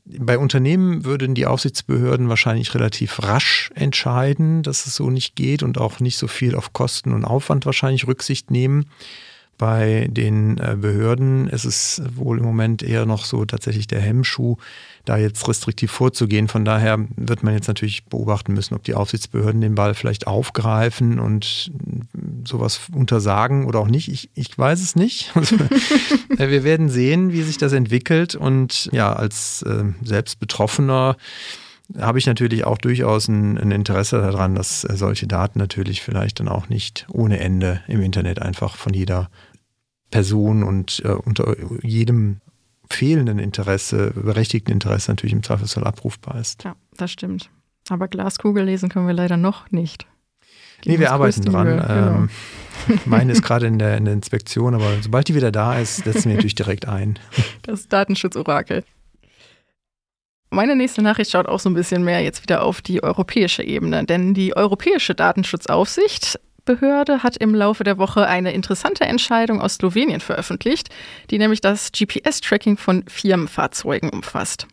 bei 0.05 0.37
Unternehmen 0.37 1.05
würden 1.05 1.35
die 1.35 1.45
Aufsichtsbehörden 1.45 2.29
wahrscheinlich 2.29 2.73
relativ 2.73 3.21
rasch 3.23 3.71
entscheiden, 3.75 4.63
dass 4.63 4.85
es 4.85 4.95
so 4.95 5.09
nicht 5.09 5.35
geht 5.35 5.63
und 5.63 5.77
auch 5.77 5.99
nicht 5.99 6.17
so 6.17 6.27
viel 6.27 6.55
auf 6.55 6.73
Kosten 6.73 7.13
und 7.13 7.25
Aufwand 7.25 7.65
wahrscheinlich 7.65 8.07
Rücksicht 8.07 8.51
nehmen. 8.51 8.89
Bei 9.59 10.07
den 10.09 10.57
äh, 10.57 10.77
Behörden 10.79 11.49
ist 11.49 11.65
es 11.65 12.01
wohl 12.15 12.37
im 12.37 12.45
Moment 12.45 12.81
eher 12.81 13.05
noch 13.05 13.25
so 13.25 13.43
tatsächlich 13.43 13.87
der 13.87 13.99
Hemmschuh, 13.99 14.55
da 15.03 15.17
jetzt 15.17 15.45
restriktiv 15.49 15.91
vorzugehen. 15.91 16.47
Von 16.47 16.63
daher 16.63 16.97
wird 17.17 17.43
man 17.43 17.53
jetzt 17.53 17.67
natürlich 17.67 18.05
beobachten 18.05 18.53
müssen, 18.53 18.73
ob 18.73 18.85
die 18.85 18.93
Aufsichtsbehörden 18.93 19.59
den 19.59 19.75
Ball 19.75 19.95
vielleicht 19.95 20.27
aufgreifen 20.27 21.19
und 21.19 21.73
sowas 22.47 22.79
untersagen 22.93 23.65
oder 23.65 23.79
auch 23.79 23.89
nicht. 23.89 24.07
Ich, 24.07 24.29
ich 24.33 24.57
weiß 24.57 24.81
es 24.81 24.95
nicht. 24.95 25.33
Also, 25.39 25.55
äh, 26.37 26.49
wir 26.49 26.63
werden 26.63 26.89
sehen, 26.89 27.31
wie 27.33 27.41
sich 27.43 27.57
das 27.57 27.73
entwickelt. 27.73 28.35
Und 28.35 28.89
ja, 28.91 29.11
als 29.13 29.61
äh, 29.63 29.85
selbst 30.03 30.39
habe 31.97 32.19
ich 32.19 32.27
natürlich 32.27 32.65
auch 32.65 32.77
durchaus 32.77 33.27
ein, 33.27 33.57
ein, 33.57 33.71
Interesse 33.71 34.19
daran, 34.19 34.55
dass 34.55 34.81
solche 34.81 35.27
Daten 35.27 35.59
natürlich 35.59 36.01
vielleicht 36.01 36.39
dann 36.39 36.47
auch 36.47 36.69
nicht 36.69 37.07
ohne 37.11 37.39
Ende 37.39 37.81
im 37.87 38.01
Internet 38.01 38.41
einfach 38.41 38.75
von 38.75 38.93
jeder 38.93 39.29
Person 40.11 40.63
und 40.63 41.01
äh, 41.05 41.09
unter 41.09 41.55
jedem 41.83 42.41
fehlenden 42.89 43.39
Interesse, 43.39 44.11
berechtigten 44.15 44.71
Interesse 44.71 45.11
natürlich 45.11 45.33
im 45.33 45.43
Zweifelsfall 45.43 45.83
abrufbar 45.83 46.39
ist. 46.39 46.63
Ja, 46.63 46.75
das 46.97 47.11
stimmt. 47.11 47.49
Aber 47.89 48.07
Glaskugel 48.07 48.65
lesen 48.65 48.89
können 48.89 49.07
wir 49.07 49.13
leider 49.13 49.37
noch 49.37 49.71
nicht. 49.71 50.05
Die 50.83 50.89
nee, 50.89 50.99
wir 50.99 51.11
arbeiten 51.11 51.43
dran. 51.43 51.67
Ähm, 51.67 52.29
genau. 52.87 53.01
meine 53.05 53.31
ist 53.31 53.41
gerade 53.43 53.67
in 53.67 53.79
der, 53.79 53.97
in 53.97 54.05
der 54.05 54.13
Inspektion, 54.13 54.73
aber 54.73 54.91
sobald 55.01 55.27
die 55.27 55.35
wieder 55.35 55.51
da 55.51 55.77
ist, 55.77 55.97
setzen 55.97 56.25
wir 56.25 56.35
natürlich 56.35 56.55
direkt 56.55 56.87
ein. 56.87 57.19
Das 57.63 57.87
Datenschutzorakel. 57.87 58.83
Meine 60.51 60.75
nächste 60.75 61.03
Nachricht 61.03 61.31
schaut 61.31 61.47
auch 61.47 61.59
so 61.59 61.69
ein 61.69 61.75
bisschen 61.75 62.03
mehr 62.03 62.21
jetzt 62.21 62.41
wieder 62.41 62.63
auf 62.63 62.81
die 62.81 63.03
europäische 63.03 63.61
Ebene, 63.61 64.05
denn 64.05 64.33
die 64.33 64.55
Europäische 64.55 65.13
Datenschutzaufsicht 65.13 66.39
Behörde 66.69 67.23
hat 67.23 67.35
im 67.35 67.55
Laufe 67.55 67.83
der 67.83 67.97
Woche 67.97 68.27
eine 68.27 68.51
interessante 68.51 69.03
Entscheidung 69.03 69.59
aus 69.59 69.77
Slowenien 69.77 70.19
veröffentlicht, 70.19 70.89
die 71.31 71.39
nämlich 71.39 71.61
das 71.61 71.91
GPS-Tracking 71.91 72.77
von 72.77 73.05
Firmenfahrzeugen 73.07 74.11
umfasst. 74.11 74.67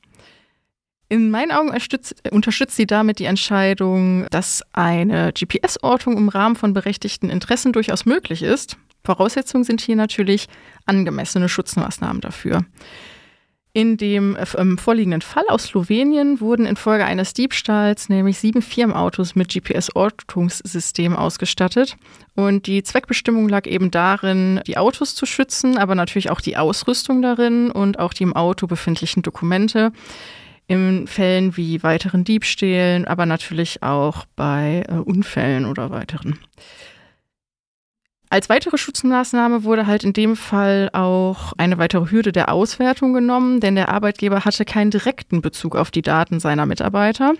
In 1.09 1.31
meinen 1.31 1.53
Augen 1.53 1.71
unterstützt 1.71 2.77
sie 2.77 2.87
damit 2.87 3.19
die 3.19 3.25
Entscheidung, 3.25 4.27
dass 4.31 4.63
eine 4.75 5.33
GPS-Ortung 5.33 6.19
im 6.19 6.29
Rahmen 6.29 6.57
von 6.57 6.75
berechtigten 6.75 7.31
Interessen 7.31 7.73
durchaus 7.73 8.05
möglich 8.05 8.43
ist. 8.43 8.77
Voraussetzungen 9.03 9.65
sind 9.65 9.81
hier 9.81 9.97
natürlich 9.97 10.49
angemessene 10.85 11.49
Schutzmaßnahmen 11.49 12.21
dafür. 12.21 12.67
In 13.77 13.99
dem 13.99 14.39
ähm, 14.57 14.79
vorliegenden 14.79 15.21
Fall 15.21 15.45
aus 15.49 15.65
Slowenien 15.65 16.41
wurden 16.41 16.65
infolge 16.65 17.05
eines 17.05 17.35
Diebstahls 17.35 18.09
nämlich 18.09 18.39
sieben 18.39 18.63
Firmenautos 18.63 19.35
mit 19.35 19.51
GPS-Ortungssystem 19.51 21.15
ausgestattet. 21.15 21.99
Und 22.35 22.69
die 22.69 22.83
Zweckbestimmung 22.83 23.51
lag 23.51 23.67
eben 23.67 23.91
darin, 23.91 24.63
die 24.67 24.79
Autos 24.79 25.15
zu 25.15 25.27
schützen, 25.27 25.77
aber 25.77 25.95
natürlich 25.95 26.31
auch 26.31 26.41
die 26.41 26.57
Ausrüstung 26.57 27.21
darin 27.21 27.71
und 27.71 27.99
auch 27.99 28.15
die 28.15 28.23
im 28.23 28.35
Auto 28.35 28.67
befindlichen 28.67 29.23
Dokumente. 29.23 29.93
In 30.67 31.07
Fällen 31.07 31.59
wie 31.59 31.83
weiteren 31.83 32.25
Diebstählen, 32.25 33.05
aber 33.05 33.27
natürlich 33.27 33.83
auch 33.83 34.25
bei 34.37 34.85
äh, 34.89 34.95
Unfällen 34.95 35.67
oder 35.67 35.91
weiteren. 35.91 36.39
Als 38.29 38.49
weitere 38.49 38.77
Schutzmaßnahme 38.77 39.65
wurde 39.65 39.87
halt 39.87 40.03
in 40.03 40.13
dem 40.13 40.37
Fall 40.37 40.91
auch 40.93 41.53
eine 41.59 41.79
weitere 41.79 42.11
Hürde 42.11 42.33
der 42.33 42.53
Auswertung 42.53 43.13
genommen, 43.13 43.61
denn 43.61 43.77
der 43.77 43.89
Arbeitgeber 43.89 44.45
hatte 44.45 44.65
keinen 44.65 44.91
direkten 44.91 45.43
Bezug 45.43 45.77
auf 45.77 45.91
die 45.91 46.03
Daten 46.03 46.41
seiner 46.41 46.67
Mitarbeiter 46.67 47.35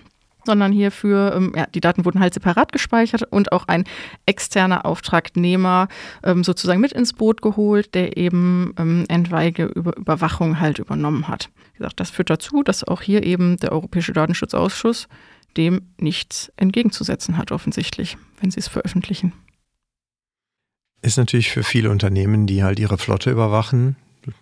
sondern 0.47 0.73
hierfür, 0.73 1.35
ähm, 1.37 1.53
ja, 1.55 1.67
die 1.67 1.81
Daten 1.81 2.05
wurden 2.05 2.21
halt 2.21 2.33
separat 2.33 2.73
gespeichert 2.73 3.25
und 3.25 3.53
auch 3.53 3.69
ein 3.69 3.85
externer 4.25 4.87
Auftragnehmer 4.87 5.89
ähm, 6.23 6.45
sozusagen 6.45 6.81
mit 6.81 6.93
ins 6.93 7.13
Boot 7.13 7.43
geholt, 7.43 7.95
der 7.95 8.17
eben 8.17 8.73
ähm, 8.79 9.05
entweige 9.09 9.65
Über 9.65 9.97
Überwachung 9.97 10.61
halt 10.61 10.79
übernommen 10.79 11.29
hat. 11.29 11.51
Wie 11.73 11.79
gesagt, 11.79 12.01
das 12.01 12.11
führt 12.11 12.31
dazu, 12.31 12.63
dass 12.63 12.85
auch 12.85 13.03
hier 13.03 13.25
eben 13.25 13.59
der 13.59 13.73
Europäische 13.73 14.13
Datenschutzausschuss 14.13 15.09
dem 15.57 15.83
nichts 15.99 16.53
entgegenzusetzen 16.57 17.39
hat, 17.39 17.51
offensichtlich, 17.51 18.17
wenn 18.41 18.51
sie 18.51 18.61
es 18.61 18.69
veröffentlichen. 18.69 19.33
Ist 21.03 21.19
natürlich 21.19 21.51
für 21.51 21.63
viele 21.63 21.91
Unternehmen, 21.91 22.47
die 22.47 22.65
halt 22.65 22.79
ihre 22.79 22.99
Flotte 22.99 23.31
überwachen, 23.31 23.97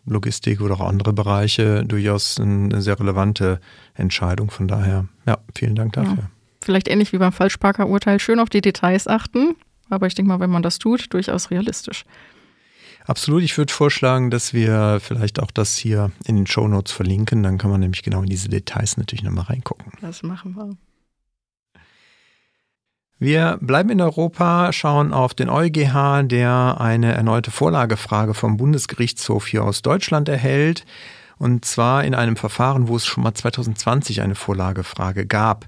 Logistik 0.06 0.60
oder 0.60 0.74
auch 0.74 0.88
andere 0.88 1.12
Bereiche, 1.12 1.84
durchaus 1.84 2.40
eine 2.40 2.80
sehr 2.80 2.98
relevante 2.98 3.60
Entscheidung. 3.94 4.50
Von 4.50 4.68
daher, 4.68 5.06
ja, 5.26 5.38
vielen 5.54 5.74
Dank 5.74 5.92
dafür. 5.92 6.14
Ja. 6.14 6.30
Vielleicht 6.62 6.88
ähnlich 6.88 7.12
wie 7.12 7.18
beim 7.18 7.32
Falschparker-Urteil, 7.32 8.18
schön 8.20 8.40
auf 8.40 8.48
die 8.48 8.62
Details 8.62 9.06
achten, 9.06 9.56
aber 9.90 10.06
ich 10.06 10.14
denke 10.14 10.28
mal, 10.28 10.40
wenn 10.40 10.50
man 10.50 10.62
das 10.62 10.78
tut, 10.78 11.12
durchaus 11.12 11.50
realistisch. 11.50 12.04
Absolut. 13.06 13.42
Ich 13.42 13.58
würde 13.58 13.72
vorschlagen, 13.72 14.30
dass 14.30 14.54
wir 14.54 14.98
vielleicht 15.02 15.40
auch 15.40 15.50
das 15.50 15.76
hier 15.76 16.10
in 16.24 16.36
den 16.36 16.46
Show 16.46 16.66
Notes 16.66 16.92
verlinken. 16.92 17.42
Dann 17.42 17.58
kann 17.58 17.70
man 17.70 17.80
nämlich 17.80 18.02
genau 18.02 18.22
in 18.22 18.30
diese 18.30 18.48
Details 18.48 18.96
natürlich 18.96 19.22
nochmal 19.22 19.44
reingucken. 19.44 19.92
Das 20.00 20.22
machen 20.22 20.56
wir. 20.56 20.70
Wir 23.18 23.58
bleiben 23.60 23.90
in 23.90 24.00
Europa, 24.00 24.72
schauen 24.72 25.12
auf 25.12 25.34
den 25.34 25.48
EuGH, 25.48 26.24
der 26.24 26.80
eine 26.80 27.14
erneute 27.14 27.50
Vorlagefrage 27.50 28.34
vom 28.34 28.56
Bundesgerichtshof 28.56 29.46
hier 29.46 29.64
aus 29.64 29.82
Deutschland 29.82 30.28
erhält. 30.28 30.84
Und 31.36 31.64
zwar 31.64 32.04
in 32.04 32.14
einem 32.14 32.36
Verfahren, 32.36 32.88
wo 32.88 32.96
es 32.96 33.06
schon 33.06 33.22
mal 33.22 33.34
2020 33.34 34.20
eine 34.20 34.34
Vorlagefrage 34.34 35.26
gab. 35.26 35.66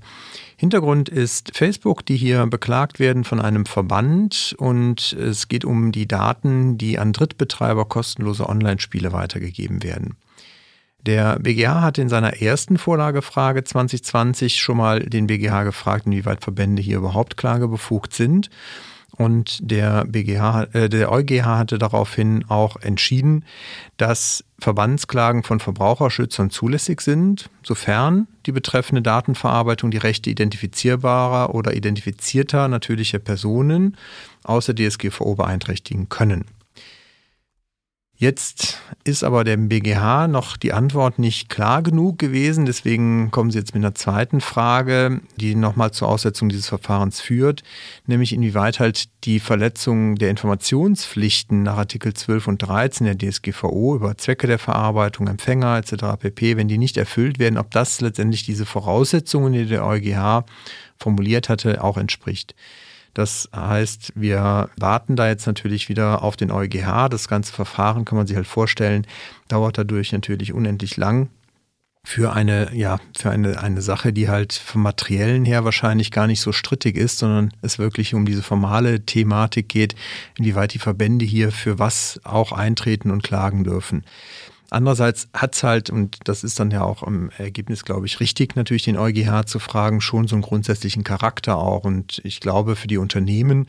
Hintergrund 0.56 1.08
ist 1.08 1.56
Facebook, 1.56 2.04
die 2.06 2.16
hier 2.16 2.46
beklagt 2.46 2.98
werden 2.98 3.24
von 3.24 3.40
einem 3.40 3.66
Verband 3.66 4.54
und 4.58 5.12
es 5.12 5.48
geht 5.48 5.64
um 5.64 5.92
die 5.92 6.08
Daten, 6.08 6.78
die 6.78 6.98
an 6.98 7.12
Drittbetreiber 7.12 7.84
kostenlose 7.84 8.48
Online-Spiele 8.48 9.12
weitergegeben 9.12 9.82
werden. 9.82 10.16
Der 11.06 11.38
BGH 11.38 11.82
hat 11.82 11.98
in 11.98 12.08
seiner 12.08 12.42
ersten 12.42 12.78
Vorlagefrage 12.78 13.62
2020 13.62 14.60
schon 14.60 14.76
mal 14.76 15.00
den 15.00 15.28
BGH 15.28 15.62
gefragt, 15.62 16.06
inwieweit 16.06 16.42
Verbände 16.42 16.82
hier 16.82 16.96
überhaupt 16.98 17.36
klagebefugt 17.36 18.12
sind. 18.12 18.50
Und 19.16 19.58
der 19.62 20.04
BGH, 20.04 20.64
äh, 20.72 20.88
der 20.88 21.10
EuGH 21.10 21.44
hatte 21.44 21.78
daraufhin 21.78 22.44
auch 22.48 22.76
entschieden, 22.76 23.44
dass 23.96 24.44
Verbandsklagen 24.58 25.42
von 25.42 25.60
Verbraucherschützern 25.60 26.50
zulässig 26.50 27.00
sind, 27.00 27.48
sofern 27.62 28.26
die 28.44 28.52
betreffende 28.52 29.00
Datenverarbeitung 29.00 29.90
die 29.90 29.98
Rechte 29.98 30.28
identifizierbarer 30.28 31.54
oder 31.54 31.74
identifizierter 31.74 32.68
natürlicher 32.68 33.20
Personen 33.20 33.96
außer 34.42 34.74
DSGVO 34.74 35.36
beeinträchtigen 35.36 36.08
können. 36.08 36.44
Jetzt 38.18 38.80
ist 39.04 39.22
aber 39.24 39.44
dem 39.44 39.68
BGH 39.68 40.26
noch 40.26 40.56
die 40.56 40.72
Antwort 40.72 41.18
nicht 41.18 41.50
klar 41.50 41.82
genug 41.82 42.18
gewesen. 42.18 42.64
Deswegen 42.64 43.30
kommen 43.30 43.50
Sie 43.50 43.58
jetzt 43.58 43.74
mit 43.74 43.84
einer 43.84 43.94
zweiten 43.94 44.40
Frage, 44.40 45.20
die 45.36 45.54
nochmal 45.54 45.90
zur 45.90 46.08
Aussetzung 46.08 46.48
dieses 46.48 46.66
Verfahrens 46.66 47.20
führt, 47.20 47.62
nämlich 48.06 48.32
inwieweit 48.32 48.80
halt 48.80 49.08
die 49.24 49.38
Verletzung 49.38 50.16
der 50.16 50.30
Informationspflichten 50.30 51.62
nach 51.62 51.76
Artikel 51.76 52.14
12 52.14 52.48
und 52.48 52.58
13 52.58 53.06
der 53.06 53.18
DSGVO 53.18 53.96
über 53.96 54.16
Zwecke 54.16 54.46
der 54.46 54.58
Verarbeitung, 54.58 55.28
Empfänger 55.28 55.76
etc. 55.76 56.18
pp., 56.18 56.56
wenn 56.56 56.68
die 56.68 56.78
nicht 56.78 56.96
erfüllt 56.96 57.38
werden, 57.38 57.58
ob 57.58 57.70
das 57.70 58.00
letztendlich 58.00 58.44
diese 58.44 58.64
Voraussetzungen, 58.64 59.52
die 59.52 59.66
der 59.66 59.84
EuGH 59.84 60.46
formuliert 60.98 61.50
hatte, 61.50 61.84
auch 61.84 61.98
entspricht. 61.98 62.54
Das 63.16 63.48
heißt, 63.56 64.12
wir 64.14 64.68
warten 64.76 65.16
da 65.16 65.26
jetzt 65.26 65.46
natürlich 65.46 65.88
wieder 65.88 66.22
auf 66.22 66.36
den 66.36 66.50
EuGH. 66.50 67.08
Das 67.08 67.28
ganze 67.28 67.50
Verfahren 67.50 68.04
kann 68.04 68.18
man 68.18 68.26
sich 68.26 68.36
halt 68.36 68.46
vorstellen, 68.46 69.06
dauert 69.48 69.78
dadurch 69.78 70.12
natürlich 70.12 70.52
unendlich 70.52 70.98
lang 70.98 71.30
für 72.04 72.34
eine, 72.34 72.74
ja, 72.74 73.00
für 73.16 73.30
eine, 73.30 73.58
eine 73.62 73.80
Sache, 73.80 74.12
die 74.12 74.28
halt 74.28 74.52
vom 74.52 74.82
Materiellen 74.82 75.46
her 75.46 75.64
wahrscheinlich 75.64 76.10
gar 76.10 76.26
nicht 76.26 76.42
so 76.42 76.52
strittig 76.52 76.94
ist, 76.94 77.16
sondern 77.16 77.54
es 77.62 77.78
wirklich 77.78 78.12
um 78.12 78.26
diese 78.26 78.42
formale 78.42 79.06
Thematik 79.06 79.70
geht, 79.70 79.96
inwieweit 80.36 80.74
die 80.74 80.78
Verbände 80.78 81.24
hier 81.24 81.52
für 81.52 81.78
was 81.78 82.20
auch 82.22 82.52
eintreten 82.52 83.10
und 83.10 83.22
klagen 83.22 83.64
dürfen. 83.64 84.04
Andererseits 84.76 85.28
hat 85.32 85.54
es 85.54 85.62
halt, 85.62 85.88
und 85.88 86.18
das 86.24 86.44
ist 86.44 86.60
dann 86.60 86.70
ja 86.70 86.82
auch 86.82 87.02
im 87.02 87.30
Ergebnis, 87.38 87.82
glaube 87.82 88.04
ich, 88.04 88.20
richtig, 88.20 88.56
natürlich 88.56 88.82
den 88.82 88.98
EuGH 88.98 89.46
zu 89.46 89.58
fragen, 89.58 90.02
schon 90.02 90.28
so 90.28 90.36
einen 90.36 90.42
grundsätzlichen 90.42 91.02
Charakter 91.02 91.56
auch. 91.56 91.84
Und 91.84 92.20
ich 92.24 92.40
glaube, 92.40 92.76
für 92.76 92.86
die 92.86 92.98
Unternehmen 92.98 93.68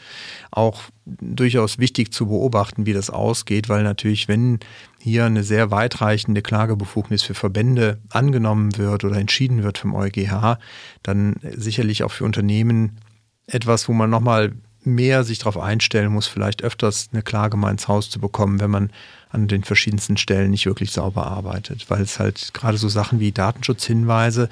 auch 0.51 0.81
durchaus 1.05 1.79
wichtig 1.79 2.11
zu 2.11 2.25
beobachten, 2.25 2.85
wie 2.85 2.91
das 2.91 3.09
ausgeht, 3.09 3.69
weil 3.69 3.83
natürlich, 3.83 4.27
wenn 4.27 4.59
hier 4.99 5.23
eine 5.23 5.43
sehr 5.45 5.71
weitreichende 5.71 6.41
Klagebefugnis 6.41 7.23
für 7.23 7.35
Verbände 7.35 8.01
angenommen 8.09 8.77
wird 8.77 9.05
oder 9.05 9.15
entschieden 9.15 9.63
wird 9.63 9.77
vom 9.77 9.95
EuGH, 9.95 10.57
dann 11.03 11.37
sicherlich 11.55 12.03
auch 12.03 12.11
für 12.11 12.25
Unternehmen 12.25 12.97
etwas, 13.45 13.87
wo 13.87 13.93
man 13.93 14.09
nochmal 14.09 14.51
mehr 14.83 15.23
sich 15.23 15.39
darauf 15.39 15.57
einstellen 15.57 16.11
muss, 16.11 16.27
vielleicht 16.27 16.63
öfters 16.63 17.11
eine 17.13 17.21
Klage 17.21 17.55
mal 17.55 17.71
ins 17.71 17.87
Haus 17.87 18.09
zu 18.09 18.19
bekommen, 18.19 18.59
wenn 18.59 18.71
man 18.71 18.91
an 19.29 19.47
den 19.47 19.63
verschiedensten 19.63 20.17
Stellen 20.17 20.51
nicht 20.51 20.65
wirklich 20.65 20.91
sauber 20.91 21.27
arbeitet. 21.27 21.89
Weil 21.89 22.01
es 22.01 22.19
halt 22.19 22.53
gerade 22.53 22.77
so 22.77 22.89
Sachen 22.89 23.19
wie 23.19 23.31
Datenschutzhinweise, 23.31 24.49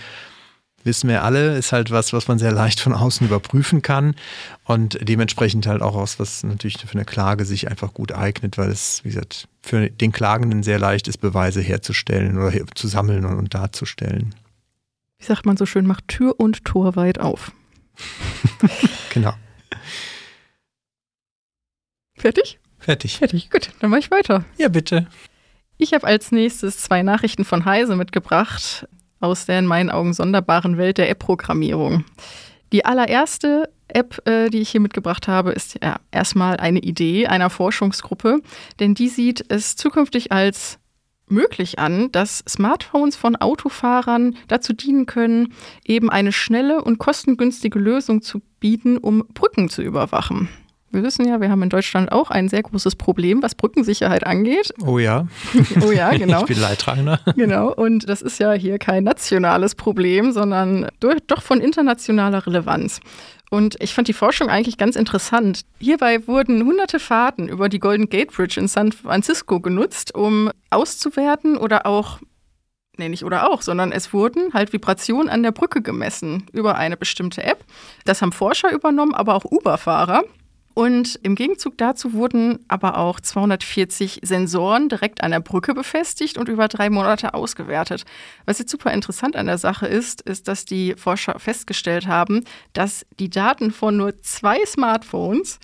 wissen 0.85 1.09
wir 1.09 1.23
alle, 1.23 1.57
ist 1.57 1.71
halt 1.71 1.91
was, 1.91 2.13
was 2.13 2.27
man 2.27 2.39
sehr 2.39 2.51
leicht 2.51 2.79
von 2.79 2.93
außen 2.93 3.25
überprüfen 3.27 3.81
kann 3.81 4.15
und 4.63 4.97
dementsprechend 5.01 5.67
halt 5.67 5.81
auch 5.81 5.95
aus, 5.95 6.19
was 6.19 6.43
natürlich 6.43 6.77
für 6.77 6.93
eine 6.93 7.05
Klage 7.05 7.43
sich 7.43 7.69
einfach 7.69 7.93
gut 7.93 8.11
eignet, 8.11 8.57
weil 8.57 8.69
es, 8.69 9.03
wie 9.03 9.09
gesagt, 9.09 9.47
für 9.61 9.89
den 9.89 10.11
Klagenden 10.11 10.63
sehr 10.63 10.79
leicht 10.79 11.07
ist, 11.07 11.17
Beweise 11.17 11.61
herzustellen 11.61 12.37
oder 12.37 12.53
zu 12.75 12.87
sammeln 12.87 13.25
und 13.25 13.53
darzustellen. 13.53 14.35
Wie 15.17 15.25
sagt 15.25 15.45
man 15.45 15.57
so 15.57 15.65
schön, 15.65 15.87
macht 15.87 16.07
Tür 16.07 16.39
und 16.39 16.65
Tor 16.65 16.95
weit 16.95 17.19
auf. 17.19 17.51
genau. 19.13 19.33
Fertig? 22.15 22.59
Fertig. 22.85 23.17
Fertig, 23.17 23.49
gut, 23.49 23.71
dann 23.79 23.89
mache 23.89 24.01
ich 24.01 24.11
weiter. 24.11 24.45
Ja, 24.59 24.69
bitte. 24.69 25.07
Ich 25.79 25.95
habe 25.95 26.05
als 26.05 26.31
nächstes 26.31 26.77
zwei 26.77 27.01
Nachrichten 27.01 27.43
von 27.43 27.65
Heise 27.65 27.95
mitgebracht 27.95 28.87
aus 29.19 29.47
der 29.47 29.57
in 29.57 29.65
meinen 29.65 29.89
Augen 29.89 30.13
sonderbaren 30.13 30.77
Welt 30.77 30.99
der 30.99 31.09
App-Programmierung. 31.09 32.05
Die 32.71 32.85
allererste 32.85 33.73
App, 33.87 34.21
äh, 34.27 34.51
die 34.51 34.59
ich 34.59 34.69
hier 34.69 34.81
mitgebracht 34.81 35.27
habe, 35.27 35.51
ist 35.51 35.79
ja 35.83 35.95
erstmal 36.11 36.57
eine 36.57 36.77
Idee 36.77 37.25
einer 37.25 37.49
Forschungsgruppe, 37.49 38.41
denn 38.79 38.93
die 38.93 39.09
sieht 39.09 39.43
es 39.49 39.75
zukünftig 39.75 40.31
als 40.31 40.77
möglich 41.27 41.79
an, 41.79 42.11
dass 42.11 42.43
Smartphones 42.47 43.15
von 43.15 43.35
Autofahrern 43.35 44.35
dazu 44.47 44.73
dienen 44.73 45.07
können, 45.07 45.55
eben 45.83 46.11
eine 46.11 46.31
schnelle 46.31 46.83
und 46.83 46.99
kostengünstige 46.99 47.79
Lösung 47.79 48.21
zu 48.21 48.43
bieten, 48.59 48.99
um 48.99 49.25
Brücken 49.33 49.69
zu 49.69 49.81
überwachen. 49.81 50.49
Wir 50.95 51.03
wissen 51.03 51.27
ja, 51.27 51.41
wir 51.41 51.49
haben 51.49 51.61
in 51.61 51.69
Deutschland 51.69 52.11
auch 52.11 52.31
ein 52.31 52.49
sehr 52.49 52.63
großes 52.63 52.95
Problem, 52.95 53.43
was 53.43 53.53
Brückensicherheit 53.53 54.25
angeht. 54.25 54.73
Oh 54.85 54.97
ja. 54.97 55.27
oh 55.85 55.91
ja, 55.91 56.11
genau. 56.11 56.39
Ich 56.41 56.45
bin 56.45 56.59
Leidtragender. 56.59 57.19
Genau. 57.35 57.73
Und 57.73 58.09
das 58.09 58.21
ist 58.21 58.39
ja 58.39 58.53
hier 58.53 58.79
kein 58.79 59.03
nationales 59.03 59.75
Problem, 59.75 60.31
sondern 60.31 60.87
durch, 60.99 61.19
doch 61.27 61.41
von 61.41 61.59
internationaler 61.59 62.47
Relevanz. 62.47 63.01
Und 63.51 63.75
ich 63.81 63.93
fand 63.93 64.07
die 64.07 64.13
Forschung 64.13 64.49
eigentlich 64.49 64.77
ganz 64.77 64.95
interessant. 64.95 65.61
Hierbei 65.79 66.27
wurden 66.27 66.65
hunderte 66.65 66.99
Fahrten 66.99 67.47
über 67.47 67.69
die 67.69 67.79
Golden 67.79 68.09
Gate 68.09 68.31
Bridge 68.31 68.59
in 68.59 68.67
San 68.67 68.91
Francisco 68.91 69.59
genutzt, 69.59 70.15
um 70.15 70.49
auszuwerten 70.69 71.57
oder 71.57 71.85
auch 71.85 72.19
nee, 72.97 73.09
nicht 73.09 73.23
oder 73.23 73.49
auch, 73.49 73.61
sondern 73.61 73.91
es 73.91 74.13
wurden 74.13 74.53
halt 74.53 74.73
Vibrationen 74.73 75.29
an 75.29 75.43
der 75.43 75.51
Brücke 75.51 75.81
gemessen 75.81 76.45
über 76.53 76.75
eine 76.75 76.97
bestimmte 76.97 77.43
App. 77.43 77.63
Das 78.05 78.21
haben 78.21 78.31
Forscher 78.31 78.71
übernommen, 78.71 79.13
aber 79.13 79.35
auch 79.35 79.45
Uber-Fahrer. 79.45 80.23
Und 80.75 81.17
im 81.23 81.35
Gegenzug 81.35 81.77
dazu 81.77 82.11
wurden 82.11 82.59
aber 82.67 82.97
auch 82.97 83.21
240 83.21 84.19
Sensoren 84.23 84.89
direkt 84.89 85.23
an 85.23 85.31
der 85.31 85.39
Brücke 85.39 85.73
befestigt 85.73 86.37
und 86.37 86.49
über 86.49 86.67
drei 86.67 86.89
Monate 86.89 87.33
ausgewertet. 87.33 88.03
Was 88.45 88.59
jetzt 88.59 88.71
super 88.71 88.91
interessant 88.91 89.37
an 89.37 89.45
der 89.45 89.57
Sache 89.57 89.87
ist, 89.87 90.21
ist, 90.21 90.49
dass 90.49 90.65
die 90.65 90.93
Forscher 90.97 91.39
festgestellt 91.39 92.07
haben, 92.07 92.43
dass 92.73 93.05
die 93.19 93.29
Daten 93.29 93.71
von 93.71 93.95
nur 93.95 94.21
zwei 94.21 94.65
Smartphones 94.65 95.59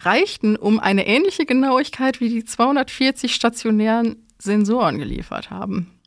reichten, 0.00 0.56
um 0.56 0.80
eine 0.80 1.06
ähnliche 1.06 1.46
Genauigkeit 1.46 2.20
wie 2.20 2.28
die 2.28 2.44
240 2.44 3.34
stationären 3.34 4.28
Sensoren 4.38 4.98
geliefert 4.98 5.48
haben. 5.48 5.98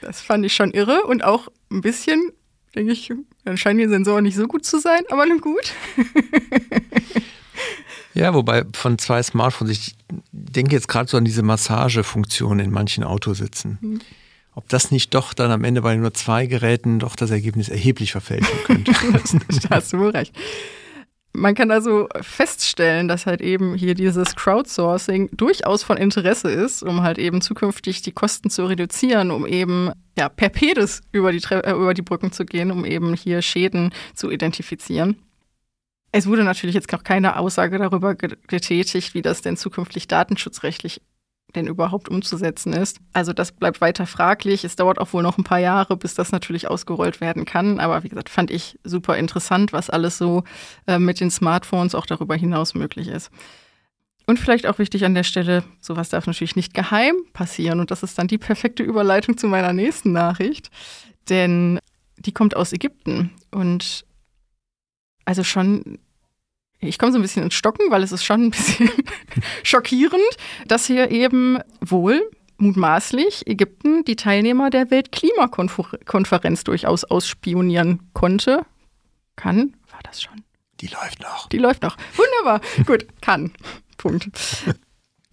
Das 0.00 0.20
fand 0.20 0.44
ich 0.44 0.52
schon 0.52 0.72
irre 0.72 1.04
und 1.04 1.22
auch 1.22 1.46
ein 1.70 1.80
bisschen, 1.80 2.32
denke 2.74 2.90
ich, 2.90 3.12
dann 3.44 3.56
scheinen 3.56 3.78
die 3.78 3.88
Sensoren 3.88 4.24
nicht 4.24 4.36
so 4.36 4.48
gut 4.48 4.64
zu 4.64 4.80
sein, 4.80 5.04
aber 5.10 5.26
nun 5.26 5.40
gut. 5.40 5.72
Ja, 8.14 8.34
wobei 8.34 8.64
von 8.74 8.98
zwei 8.98 9.22
Smartphones, 9.22 9.72
ich 9.72 9.94
denke 10.32 10.74
jetzt 10.74 10.88
gerade 10.88 11.08
so 11.08 11.16
an 11.16 11.24
diese 11.24 11.42
Massagefunktion 11.42 12.58
in 12.58 12.70
manchen 12.70 13.04
Autositzen. 13.04 13.78
Mhm. 13.80 14.00
Ob 14.54 14.68
das 14.68 14.90
nicht 14.90 15.14
doch 15.14 15.32
dann 15.32 15.50
am 15.50 15.64
Ende 15.64 15.80
bei 15.80 15.96
nur 15.96 16.12
zwei 16.12 16.46
Geräten 16.46 16.98
doch 16.98 17.16
das 17.16 17.30
Ergebnis 17.30 17.70
erheblich 17.70 18.12
verfälschen 18.12 18.58
könnte. 18.64 18.92
da 19.68 19.76
hast 19.76 19.94
du 19.94 19.98
wohl 19.98 20.10
recht. 20.10 20.36
Man 21.34 21.54
kann 21.54 21.70
also 21.70 22.08
feststellen, 22.20 23.08
dass 23.08 23.24
halt 23.24 23.40
eben 23.40 23.74
hier 23.74 23.94
dieses 23.94 24.36
Crowdsourcing 24.36 25.30
durchaus 25.32 25.82
von 25.82 25.96
Interesse 25.96 26.50
ist, 26.50 26.82
um 26.82 27.02
halt 27.02 27.16
eben 27.16 27.40
zukünftig 27.40 28.02
die 28.02 28.12
Kosten 28.12 28.50
zu 28.50 28.66
reduzieren, 28.66 29.30
um 29.30 29.46
eben 29.46 29.90
ja, 30.18 30.28
per 30.28 30.50
Pedis 30.50 31.00
über 31.10 31.32
die, 31.32 31.42
äh, 31.50 31.72
über 31.72 31.94
die 31.94 32.02
Brücken 32.02 32.32
zu 32.32 32.44
gehen, 32.44 32.70
um 32.70 32.84
eben 32.84 33.14
hier 33.14 33.40
Schäden 33.40 33.94
zu 34.14 34.30
identifizieren. 34.30 35.16
Es 36.12 36.26
wurde 36.26 36.44
natürlich 36.44 36.74
jetzt 36.74 36.92
noch 36.92 37.04
keine 37.04 37.38
Aussage 37.38 37.78
darüber 37.78 38.14
getätigt, 38.14 39.14
wie 39.14 39.22
das 39.22 39.40
denn 39.40 39.56
zukünftig 39.56 40.08
datenschutzrechtlich 40.08 41.00
denn 41.54 41.66
überhaupt 41.66 42.08
umzusetzen 42.08 42.72
ist. 42.72 42.98
Also 43.12 43.32
das 43.32 43.52
bleibt 43.52 43.80
weiter 43.80 44.06
fraglich. 44.06 44.64
Es 44.64 44.76
dauert 44.76 44.98
auch 44.98 45.12
wohl 45.12 45.22
noch 45.22 45.38
ein 45.38 45.44
paar 45.44 45.58
Jahre, 45.58 45.96
bis 45.96 46.14
das 46.14 46.32
natürlich 46.32 46.68
ausgerollt 46.68 47.20
werden 47.20 47.44
kann. 47.44 47.80
Aber 47.80 48.02
wie 48.04 48.08
gesagt, 48.08 48.28
fand 48.28 48.50
ich 48.50 48.78
super 48.84 49.16
interessant, 49.16 49.72
was 49.72 49.90
alles 49.90 50.18
so 50.18 50.44
äh, 50.86 50.98
mit 50.98 51.20
den 51.20 51.30
Smartphones 51.30 51.94
auch 51.94 52.06
darüber 52.06 52.36
hinaus 52.36 52.74
möglich 52.74 53.08
ist. 53.08 53.30
Und 54.26 54.38
vielleicht 54.38 54.66
auch 54.66 54.78
wichtig 54.78 55.04
an 55.04 55.14
der 55.14 55.24
Stelle, 55.24 55.64
sowas 55.80 56.08
darf 56.08 56.26
natürlich 56.26 56.56
nicht 56.56 56.74
geheim 56.74 57.16
passieren. 57.32 57.80
Und 57.80 57.90
das 57.90 58.02
ist 58.02 58.18
dann 58.18 58.28
die 58.28 58.38
perfekte 58.38 58.82
Überleitung 58.82 59.36
zu 59.36 59.48
meiner 59.48 59.72
nächsten 59.72 60.12
Nachricht. 60.12 60.70
Denn 61.28 61.80
die 62.18 62.32
kommt 62.32 62.56
aus 62.56 62.72
Ägypten. 62.72 63.30
Und 63.50 64.04
also 65.24 65.44
schon, 65.44 65.98
ich 66.78 66.98
komme 66.98 67.12
so 67.12 67.18
ein 67.18 67.22
bisschen 67.22 67.44
ins 67.44 67.54
Stocken, 67.54 67.90
weil 67.90 68.02
es 68.02 68.12
ist 68.12 68.24
schon 68.24 68.46
ein 68.46 68.50
bisschen 68.50 68.90
schockierend, 69.62 70.22
dass 70.66 70.86
hier 70.86 71.10
eben 71.10 71.58
wohl 71.80 72.22
mutmaßlich 72.58 73.46
Ägypten 73.46 74.04
die 74.04 74.16
Teilnehmer 74.16 74.70
der 74.70 74.90
Weltklimakonferenz 74.90 76.64
durchaus 76.64 77.04
ausspionieren 77.04 78.10
konnte. 78.12 78.64
Kann, 79.36 79.74
war 79.90 80.00
das 80.04 80.22
schon? 80.22 80.44
Die 80.80 80.86
läuft 80.88 81.20
noch. 81.20 81.48
Die 81.48 81.58
läuft 81.58 81.82
noch. 81.82 81.96
Wunderbar. 82.16 82.60
Gut, 82.86 83.06
kann. 83.20 83.52
Punkt. 83.96 84.28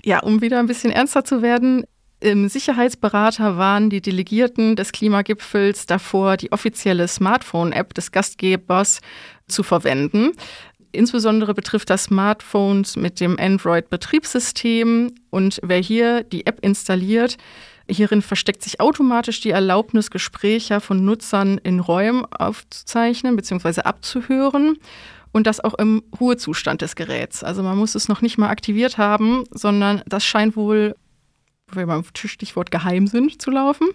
Ja, 0.04 0.20
um 0.20 0.42
wieder 0.42 0.60
ein 0.60 0.68
bisschen 0.68 0.92
ernster 0.92 1.24
zu 1.24 1.42
werden, 1.42 1.86
im 2.22 2.50
Sicherheitsberater 2.50 3.58
waren 3.58 3.90
die 3.90 4.02
Delegierten 4.02 4.76
des 4.76 4.92
Klimagipfels 4.92 5.86
davor, 5.86 6.36
die 6.36 6.52
offizielle 6.52 7.08
Smartphone-App 7.08 7.94
des 7.94 8.12
Gastgebers 8.12 9.00
zu 9.50 9.64
verwenden. 9.64 10.32
Insbesondere 10.92 11.54
betrifft 11.54 11.90
das 11.90 12.06
Smartphones 12.06 12.96
mit 12.96 13.20
dem 13.20 13.38
Android-Betriebssystem 13.40 15.12
und 15.30 15.60
wer 15.62 15.80
hier 15.80 16.24
die 16.24 16.48
App 16.48 16.60
installiert, 16.62 17.38
hierin 17.88 18.22
versteckt 18.22 18.64
sich 18.64 18.80
automatisch 18.80 19.40
die 19.42 19.52
Erlaubnis, 19.52 20.10
Gespräche 20.10 20.80
von 20.80 21.06
Nutzern 21.06 21.60
in 21.60 21.80
Räumen 21.80 22.26
aufzuzeichnen 22.26 23.36
bzw. 23.36 23.82
abzuhören 23.82 24.78
und 25.32 25.46
das 25.46 25.60
auch 25.60 25.76
im 25.76 26.04
Ruhezustand 26.20 26.82
des 26.82 26.96
Geräts. 26.96 27.44
Also 27.44 27.62
man 27.62 27.78
muss 27.78 27.96
es 27.96 28.08
noch 28.08 28.22
nicht 28.22 28.38
mal 28.38 28.50
aktiviert 28.50 28.98
haben, 28.98 29.44
sondern 29.52 30.02
das 30.08 30.26
scheint 30.26 30.56
wohl, 30.56 30.96
wenn 31.68 31.88
wir 31.88 31.94
beim 31.94 32.04
Stichwort 32.16 32.72
geheim 32.72 33.06
sind, 33.06 33.40
zu 33.42 33.52
laufen. 33.52 33.88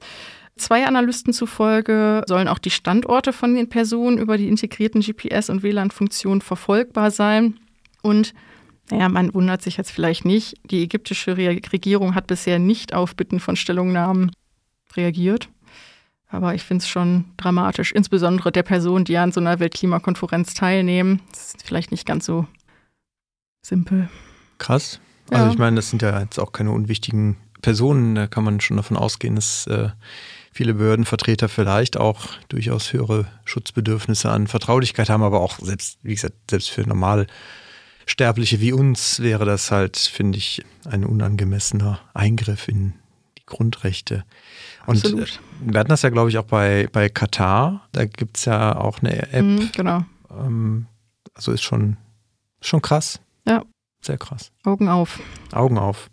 Zwei 0.57 0.87
Analysten 0.87 1.33
zufolge 1.33 2.23
sollen 2.29 2.47
auch 2.47 2.59
die 2.59 2.71
Standorte 2.71 3.33
von 3.33 3.55
den 3.55 3.69
Personen 3.69 4.19
über 4.19 4.39
die 4.39 4.49
integrierten 4.49 5.03
GPS- 5.03 5.51
und 5.51 5.63
WLAN-Funktionen 5.63 6.43
verfolgbar 6.43 7.11
sein. 7.11 7.59
Und 8.03 8.35
naja, 8.91 9.09
man 9.09 9.35
wundert 9.35 9.63
sich 9.63 9.77
jetzt 9.77 9.91
vielleicht 9.91 10.25
nicht, 10.25 10.55
die 10.71 10.83
ägyptische 10.83 11.37
Regierung 11.37 12.15
hat 12.15 12.27
bisher 12.29 12.59
nicht 12.59 12.95
auf 12.95 13.17
Bitten 13.17 13.41
von 13.41 13.57
Stellungnahmen 13.57 14.31
reagiert. 14.95 15.49
Aber 16.29 16.55
ich 16.55 16.63
finde 16.63 16.83
es 16.83 16.89
schon 16.89 17.27
dramatisch, 17.37 17.93
insbesondere 17.93 18.53
der 18.53 18.63
Personen, 18.63 19.05
die 19.05 19.17
an 19.17 19.33
so 19.33 19.41
einer 19.41 19.61
Weltklimakonferenz 19.61 20.55
teilnehmen. 20.55 21.21
Das 21.31 21.55
ist 21.55 21.63
vielleicht 21.67 21.91
nicht 21.91 22.07
ganz 22.07 22.27
so 22.27 22.47
simpel. 23.63 24.09
Krass. 24.59 25.01
Also 25.31 25.47
ja. 25.47 25.51
ich 25.51 25.59
meine, 25.59 25.77
das 25.77 25.91
sind 25.91 26.03
ja 26.03 26.21
jetzt 26.21 26.39
auch 26.39 26.53
keine 26.53 26.73
unwichtigen 26.73 27.37
Personen. 27.63 28.15
Da 28.15 28.27
kann 28.27 28.45
man 28.45 28.61
schon 28.61 28.77
davon 28.77 28.97
ausgehen, 28.97 29.37
dass 29.37 29.67
äh, 29.69 29.91
viele 30.55 30.75
Behördenvertreter 30.75 31.49
vielleicht 31.49 31.97
auch 31.97 32.29
durchaus 32.49 32.93
höhere 32.93 33.27
Schutzbedürfnisse 33.45 34.31
an 34.31 34.47
Vertraulichkeit 34.47 35.11
haben, 35.11 35.25
aber 35.25 35.41
auch 35.41 35.59
selbst, 35.59 35.99
wie 36.03 36.15
gesagt, 36.15 36.37
selbst 36.49 36.71
für 36.71 36.83
normale 36.83 37.27
Sterbliche 38.07 38.61
wie 38.61 38.73
uns 38.73 39.21
wäre 39.21 39.45
das 39.45 39.71
halt, 39.71 39.97
finde 39.97 40.39
ich, 40.39 40.63
ein 40.85 41.05
unangemessener 41.05 42.01
Eingriff 42.13 42.69
in 42.69 42.93
die 43.37 43.47
Grundrechte. 43.47 44.25
Und 44.87 44.99
Absolut. 44.99 45.41
wir 45.61 45.81
hatten 45.81 45.89
das 45.89 46.03
ja, 46.03 46.11
glaube 46.11 46.31
ich, 46.31 46.39
auch 46.39 46.45
bei, 46.45 46.89
bei 46.93 47.09
Katar. 47.09 47.89
Da 47.93 48.05
gibt 48.05 48.37
es 48.37 48.45
ja 48.45 48.77
auch 48.77 49.01
eine 49.01 49.33
App. 49.33 49.45
Mhm, 49.45 49.71
genau. 49.75 50.05
Ähm, 50.31 50.87
also 51.35 51.51
ist 51.51 51.63
schon, 51.63 51.97
schon 52.61 52.81
krass. 52.81 53.21
Ja. 53.49 53.65
Sehr 54.03 54.19
krass. 54.19 54.53
Augen 54.65 54.89
auf. 54.89 55.19
Augen 55.53 55.79
auf. 55.79 56.11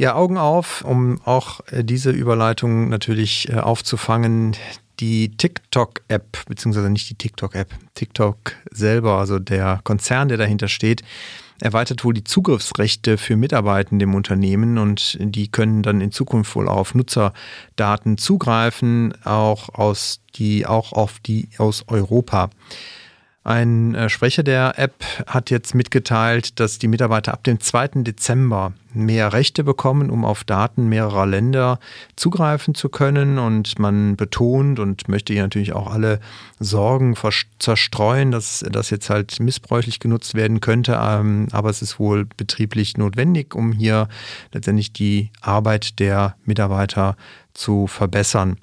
Ja, 0.00 0.14
Augen 0.14 0.38
auf, 0.38 0.82
um 0.82 1.20
auch 1.26 1.60
äh, 1.66 1.84
diese 1.84 2.10
Überleitung 2.10 2.88
natürlich 2.88 3.50
äh, 3.50 3.56
aufzufangen. 3.56 4.56
Die 4.98 5.36
TikTok-App, 5.36 6.38
beziehungsweise 6.48 6.88
nicht 6.88 7.10
die 7.10 7.16
TikTok-App, 7.16 7.74
TikTok 7.96 8.54
selber, 8.70 9.18
also 9.18 9.38
der 9.38 9.82
Konzern, 9.84 10.28
der 10.28 10.38
dahinter 10.38 10.68
steht, 10.68 11.02
erweitert 11.60 12.02
wohl 12.02 12.14
die 12.14 12.24
Zugriffsrechte 12.24 13.18
für 13.18 13.36
Mitarbeitende 13.36 14.04
im 14.04 14.14
Unternehmen 14.14 14.78
und 14.78 15.18
die 15.20 15.48
können 15.48 15.82
dann 15.82 16.00
in 16.00 16.12
Zukunft 16.12 16.56
wohl 16.56 16.66
auf 16.66 16.94
Nutzerdaten 16.94 18.16
zugreifen, 18.16 19.12
auch 19.24 19.68
aus 19.68 20.22
die, 20.34 20.64
auch 20.64 20.94
auf 20.94 21.18
die 21.18 21.50
aus 21.58 21.84
Europa. 21.88 22.48
Ein 23.42 23.94
äh, 23.94 24.10
Sprecher 24.10 24.42
der 24.42 24.78
App 24.78 25.02
hat 25.26 25.48
jetzt 25.48 25.74
mitgeteilt, 25.74 26.60
dass 26.60 26.78
die 26.78 26.88
Mitarbeiter 26.88 27.32
ab 27.32 27.42
dem 27.42 27.58
2. 27.58 28.02
Dezember 28.02 28.74
mehr 28.92 29.32
Rechte 29.32 29.64
bekommen, 29.64 30.10
um 30.10 30.26
auf 30.26 30.44
Daten 30.44 30.90
mehrerer 30.90 31.24
Länder 31.24 31.80
zugreifen 32.16 32.74
zu 32.74 32.90
können. 32.90 33.38
Und 33.38 33.78
man 33.78 34.16
betont 34.16 34.78
und 34.78 35.08
möchte 35.08 35.32
hier 35.32 35.42
natürlich 35.42 35.72
auch 35.72 35.90
alle 35.90 36.20
Sorgen 36.58 37.16
zerstreuen, 37.58 38.30
dass 38.30 38.62
das 38.70 38.90
jetzt 38.90 39.08
halt 39.08 39.40
missbräuchlich 39.40 40.00
genutzt 40.00 40.34
werden 40.34 40.60
könnte. 40.60 41.00
Ähm, 41.02 41.48
aber 41.50 41.70
es 41.70 41.80
ist 41.80 41.98
wohl 41.98 42.26
betrieblich 42.36 42.98
notwendig, 42.98 43.54
um 43.54 43.72
hier 43.72 44.08
letztendlich 44.52 44.92
die 44.92 45.30
Arbeit 45.40 45.98
der 45.98 46.36
Mitarbeiter 46.44 47.16
zu 47.54 47.86
verbessern. 47.86 48.58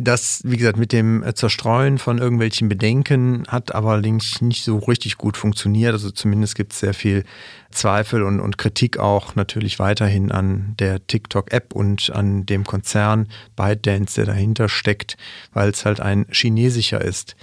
Das, 0.00 0.42
wie 0.44 0.56
gesagt, 0.56 0.78
mit 0.78 0.92
dem 0.92 1.24
Zerstreuen 1.34 1.98
von 1.98 2.18
irgendwelchen 2.18 2.68
Bedenken 2.68 3.44
hat 3.48 3.74
allerdings 3.74 4.40
nicht 4.40 4.62
so 4.62 4.78
richtig 4.78 5.18
gut 5.18 5.36
funktioniert. 5.36 5.92
Also 5.92 6.12
zumindest 6.12 6.54
gibt 6.54 6.72
es 6.72 6.78
sehr 6.78 6.94
viel 6.94 7.24
Zweifel 7.72 8.22
und, 8.22 8.38
und 8.38 8.58
Kritik 8.58 8.98
auch 8.98 9.34
natürlich 9.34 9.80
weiterhin 9.80 10.30
an 10.30 10.74
der 10.78 11.04
TikTok-App 11.04 11.74
und 11.74 12.10
an 12.10 12.46
dem 12.46 12.62
Konzern 12.62 13.26
ByteDance, 13.56 14.14
der 14.14 14.26
dahinter 14.26 14.68
steckt, 14.68 15.16
weil 15.52 15.70
es 15.70 15.84
halt 15.84 15.98
ein 15.98 16.26
chinesischer 16.30 17.00
ist. 17.00 17.34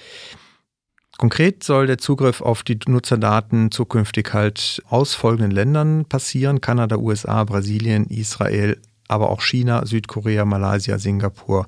Konkret 1.18 1.62
soll 1.62 1.88
der 1.88 1.98
Zugriff 1.98 2.40
auf 2.40 2.64
die 2.64 2.80
Nutzerdaten 2.88 3.70
zukünftig 3.72 4.34
halt 4.34 4.82
aus 4.90 5.14
folgenden 5.14 5.52
Ländern 5.52 6.06
passieren. 6.06 6.62
Kanada, 6.62 6.98
USA, 6.98 7.44
Brasilien, 7.44 8.06
Israel, 8.06 8.80
aber 9.08 9.30
auch 9.30 9.42
China, 9.42 9.86
Südkorea, 9.86 10.46
Malaysia, 10.46 10.98
Singapur. 10.98 11.68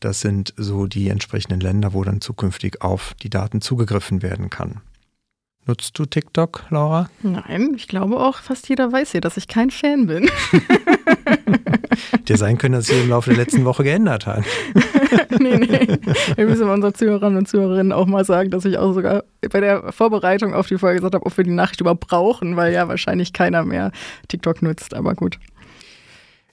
Das 0.00 0.20
sind 0.20 0.54
so 0.56 0.86
die 0.86 1.08
entsprechenden 1.08 1.60
Länder, 1.60 1.94
wo 1.94 2.04
dann 2.04 2.20
zukünftig 2.20 2.82
auf 2.82 3.14
die 3.22 3.30
Daten 3.30 3.60
zugegriffen 3.60 4.22
werden 4.22 4.50
kann. 4.50 4.80
Nutzt 5.68 5.98
du 5.98 6.06
TikTok, 6.06 6.64
Laura? 6.70 7.10
Nein, 7.22 7.72
ich 7.74 7.88
glaube 7.88 8.18
auch, 8.18 8.36
fast 8.38 8.68
jeder 8.68 8.92
weiß 8.92 9.10
hier, 9.10 9.20
dass 9.20 9.36
ich 9.36 9.48
kein 9.48 9.72
Fan 9.72 10.06
bin. 10.06 10.30
Dir 12.28 12.36
sein 12.36 12.56
können, 12.56 12.74
dass 12.74 12.86
sich 12.86 13.02
im 13.02 13.08
Laufe 13.08 13.30
der 13.30 13.38
letzten 13.38 13.64
Woche 13.64 13.82
geändert 13.82 14.26
hat. 14.26 14.44
nee, 15.40 15.56
nee. 15.56 15.98
Wir 16.36 16.46
müssen 16.46 16.68
unseren 16.68 16.94
Zuhörern 16.94 17.36
und 17.36 17.48
Zuhörerinnen 17.48 17.92
auch 17.92 18.06
mal 18.06 18.24
sagen, 18.24 18.50
dass 18.50 18.64
ich 18.64 18.78
auch 18.78 18.92
sogar 18.92 19.24
bei 19.50 19.60
der 19.60 19.92
Vorbereitung 19.92 20.54
auf 20.54 20.68
die 20.68 20.78
Folge 20.78 21.00
gesagt 21.00 21.16
habe, 21.16 21.26
ob 21.26 21.36
wir 21.36 21.42
die 21.42 21.50
Nachricht 21.50 21.80
überhaupt 21.80 22.06
brauchen, 22.06 22.54
weil 22.56 22.72
ja 22.72 22.86
wahrscheinlich 22.86 23.32
keiner 23.32 23.64
mehr 23.64 23.90
TikTok 24.28 24.62
nutzt. 24.62 24.94
Aber 24.94 25.14
gut. 25.14 25.40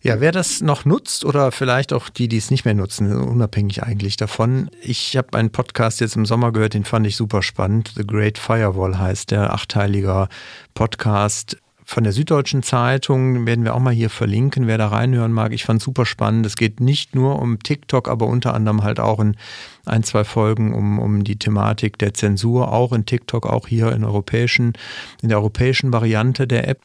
Ja, 0.06 0.20
wer 0.20 0.34
das 0.34 0.60
noch 0.60 0.84
nutzt 0.84 1.24
oder 1.24 1.54
vielleicht 1.54 1.94
auch 1.94 2.10
die, 2.10 2.28
die 2.28 2.36
es 2.36 2.52
nicht 2.52 2.66
mehr 2.66 2.74
nutzen, 2.74 3.10
unabhängig 3.16 3.84
eigentlich 3.84 4.18
davon. 4.18 4.70
Ich 4.82 5.16
habe 5.16 5.38
einen 5.38 5.50
Podcast 5.50 6.02
jetzt 6.02 6.18
im 6.18 6.26
Sommer 6.26 6.52
gehört, 6.52 6.74
den 6.74 6.84
fand 6.84 7.08
ich 7.08 7.16
super 7.16 7.42
spannend. 7.42 7.94
The 7.96 8.06
Great 8.06 8.38
Firewall 8.38 9.00
heißt 9.00 9.32
der 9.32 9.54
achteiliger 9.54 10.28
Podcast 10.74 11.56
von 11.86 12.04
der 12.04 12.12
Süddeutschen 12.12 12.63
Zeitung 12.63 13.46
werden 13.46 13.63
wir 13.63 13.76
auch 13.76 13.80
mal 13.80 13.94
hier 13.94 14.10
verlinken, 14.10 14.68
wer 14.68 14.78
da 14.78 14.88
reinhören 14.88 15.32
mag. 15.32 15.54
Ich 15.54 15.63
fand 15.63 15.80
es 15.80 15.86
super 15.86 16.06
spannend. 16.06 16.46
Es 16.46 16.58
geht 16.58 16.82
nicht 16.82 17.16
nur 17.16 17.39
um 17.39 17.60
TikTok, 17.60 18.10
aber 18.10 18.28
unter 18.28 18.54
anderem 18.54 18.84
halt 18.84 19.00
auch 19.00 19.22
in 19.22 19.38
ein, 19.86 20.04
zwei 20.04 20.26
Folgen 20.26 20.74
um, 20.74 21.00
um 21.00 21.24
die 21.24 21.38
Thematik 21.38 21.98
der 21.98 22.13
Zensur, 22.13 22.74
auch 22.74 22.92
in 22.92 23.06
TikTok, 23.06 23.46
auch 23.46 23.68
hier 23.68 23.94
in 23.94 24.04
europäischen, 24.04 24.74
in 25.22 25.30
der 25.30 25.38
europäischen 25.38 25.94
Variante 25.94 26.46
der 26.46 26.68
App. 26.68 26.82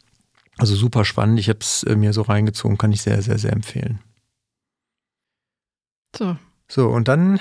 Also 0.59 0.75
super 0.75 1.05
spannend. 1.05 1.39
Ich 1.41 1.49
habe 1.49 1.61
es 1.61 1.85
äh, 1.85 1.97
mir 1.97 2.13
so 2.13 2.23
reingezogen, 2.23 2.77
kann 2.77 2.93
ich 2.93 3.03
sehr, 3.03 3.23
sehr, 3.23 3.39
sehr 3.39 3.53
empfehlen. 3.53 4.01
So. 6.17 6.37
So, 6.71 6.89
und 6.89 7.09
dann 7.09 7.41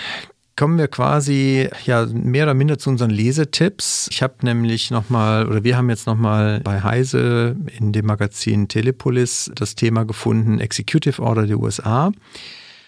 kommen 0.55 0.77
wir 0.77 0.87
quasi 0.87 1.69
ja 1.85 2.05
mehr 2.05 2.45
oder 2.45 2.53
minder 2.53 2.77
zu 2.77 2.89
unseren 2.89 3.09
Lesetipps. 3.09 4.07
Ich 4.11 4.23
habe 4.23 4.35
nämlich 4.41 4.89
nochmal, 4.89 5.47
oder 5.47 5.63
wir 5.63 5.77
haben 5.77 5.89
jetzt 5.89 6.07
nochmal 6.07 6.61
bei 6.61 6.81
Heise 6.81 7.55
in 7.77 7.91
dem 7.91 8.05
Magazin 8.05 8.67
Telepolis 8.67 9.51
das 9.55 9.75
Thema 9.75 10.05
gefunden, 10.05 10.59
Executive 10.59 11.21
Order 11.21 11.45
der 11.45 11.59
USA. 11.59 12.11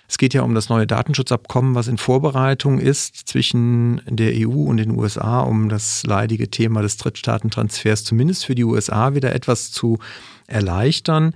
Es 0.10 0.17
geht 0.17 0.34
ja 0.34 0.41
um 0.41 0.56
das 0.56 0.69
neue 0.69 0.88
Datenschutzabkommen, 0.88 1.76
was 1.76 1.88
in 1.88 2.00
Vorbereitung 2.00 2.80
ist 2.80 3.15
zwischen 3.28 4.02
der 4.08 4.34
EU 4.36 4.63
und 4.63 4.78
den 4.78 4.98
USA, 4.98 5.41
um 5.41 5.69
das 5.69 6.04
leidige 6.04 6.50
Thema 6.50 6.82
des 6.82 6.98
Drittstaatentransfers 6.98 8.04
zumindest 8.04 8.43
für 8.43 8.56
die 8.56 8.63
USA 8.63 9.13
wieder 9.13 9.36
etwas 9.36 9.72
zu 9.72 10.00
erleichtern. 10.48 11.36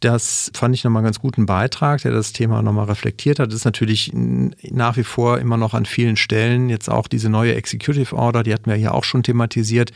Das 0.00 0.52
fand 0.54 0.74
ich 0.74 0.84
nochmal 0.84 1.00
einen 1.00 1.06
ganz 1.06 1.20
guten 1.20 1.46
Beitrag, 1.46 2.02
der 2.02 2.12
das 2.12 2.34
Thema 2.34 2.60
nochmal 2.60 2.86
reflektiert 2.86 3.38
hat. 3.38 3.48
Das 3.48 3.54
ist 3.54 3.64
natürlich 3.64 4.12
nach 4.12 4.98
wie 4.98 5.04
vor 5.04 5.38
immer 5.38 5.56
noch 5.56 5.72
an 5.72 5.86
vielen 5.86 6.16
Stellen 6.16 6.68
jetzt 6.68 6.90
auch 6.90 7.08
diese 7.08 7.30
neue 7.30 7.54
Executive 7.54 8.14
Order, 8.14 8.42
die 8.42 8.52
hatten 8.52 8.68
wir 8.68 8.76
hier 8.76 8.92
auch 8.92 9.04
schon 9.04 9.22
thematisiert 9.22 9.92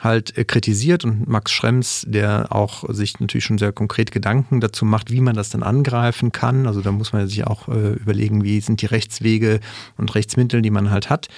halt 0.00 0.36
äh, 0.36 0.44
kritisiert 0.44 1.04
und 1.04 1.28
Max 1.28 1.52
Schrems, 1.52 2.04
der 2.06 2.48
auch 2.50 2.84
sich 2.92 3.18
natürlich 3.20 3.44
schon 3.44 3.58
sehr 3.58 3.72
konkret 3.72 4.12
Gedanken 4.12 4.60
dazu 4.60 4.84
macht, 4.84 5.10
wie 5.10 5.20
man 5.20 5.34
das 5.34 5.50
dann 5.50 5.62
angreifen 5.62 6.32
kann. 6.32 6.66
Also 6.66 6.80
da 6.80 6.92
muss 6.92 7.12
man 7.12 7.26
sich 7.28 7.46
auch 7.46 7.68
äh, 7.68 7.92
überlegen, 7.92 8.44
wie 8.44 8.60
sind 8.60 8.82
die 8.82 8.86
Rechtswege 8.86 9.60
und 9.96 10.14
Rechtsmittel, 10.14 10.62
die 10.62 10.70
man 10.70 10.90
halt 10.90 11.10
hat. 11.10 11.28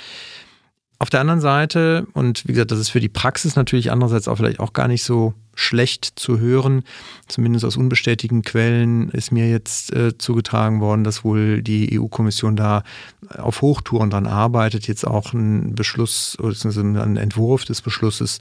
Auf 0.99 1.11
der 1.11 1.21
anderen 1.21 1.41
Seite, 1.41 2.07
und 2.15 2.49
wie 2.49 2.53
gesagt, 2.53 2.71
das 2.71 2.79
ist 2.79 2.89
für 2.89 3.01
die 3.01 3.11
Praxis 3.11 3.55
natürlich 3.55 3.93
andererseits 3.93 4.29
auch 4.29 4.37
vielleicht 4.37 4.61
auch 4.61 4.73
gar 4.73 4.89
nicht 4.89 5.03
so 5.03 5.35
schlecht 5.55 6.19
zu 6.19 6.39
hören, 6.39 6.85
zumindest 7.29 7.67
aus 7.67 7.77
unbestätigten 7.77 8.43
Quellen 8.43 9.11
ist 9.11 9.31
mir 9.31 9.49
jetzt 9.51 9.93
äh, 9.93 10.17
zugetragen 10.17 10.81
worden, 10.81 11.05
dass 11.05 11.23
wohl 11.23 11.63
die 11.63 11.99
EU-Kommission 11.99 12.57
da 12.57 12.83
auf 13.37 13.61
Hochtouren 13.61 14.09
dran 14.09 14.27
arbeitet, 14.27 14.89
jetzt 14.89 15.07
auch 15.07 15.35
einen 15.35 15.75
Beschluss 15.75 16.39
oder 16.41 16.55
einen 16.65 17.17
Entwurf 17.17 17.65
des 17.65 17.83
Beschlusses 17.83 18.39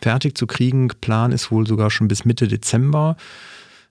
fertig 0.00 0.36
zu 0.36 0.46
kriegen. 0.46 0.88
Plan 0.88 1.32
ist 1.32 1.50
wohl 1.50 1.66
sogar 1.66 1.90
schon 1.90 2.08
bis 2.08 2.26
Mitte 2.26 2.48
Dezember. 2.48 3.16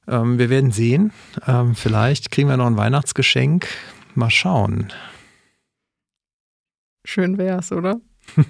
Ähm, 0.07 0.37
wir 0.37 0.49
werden 0.49 0.71
sehen. 0.71 1.11
Ähm, 1.47 1.75
vielleicht 1.75 2.29
kriegen 2.29 2.49
wir 2.49 2.57
noch 2.57 2.67
ein 2.67 2.77
Weihnachtsgeschenk. 2.77 3.67
Mal 4.15 4.29
schauen. 4.29 4.91
Schön 7.05 7.37
wär's, 7.37 7.71
oder? 7.71 7.99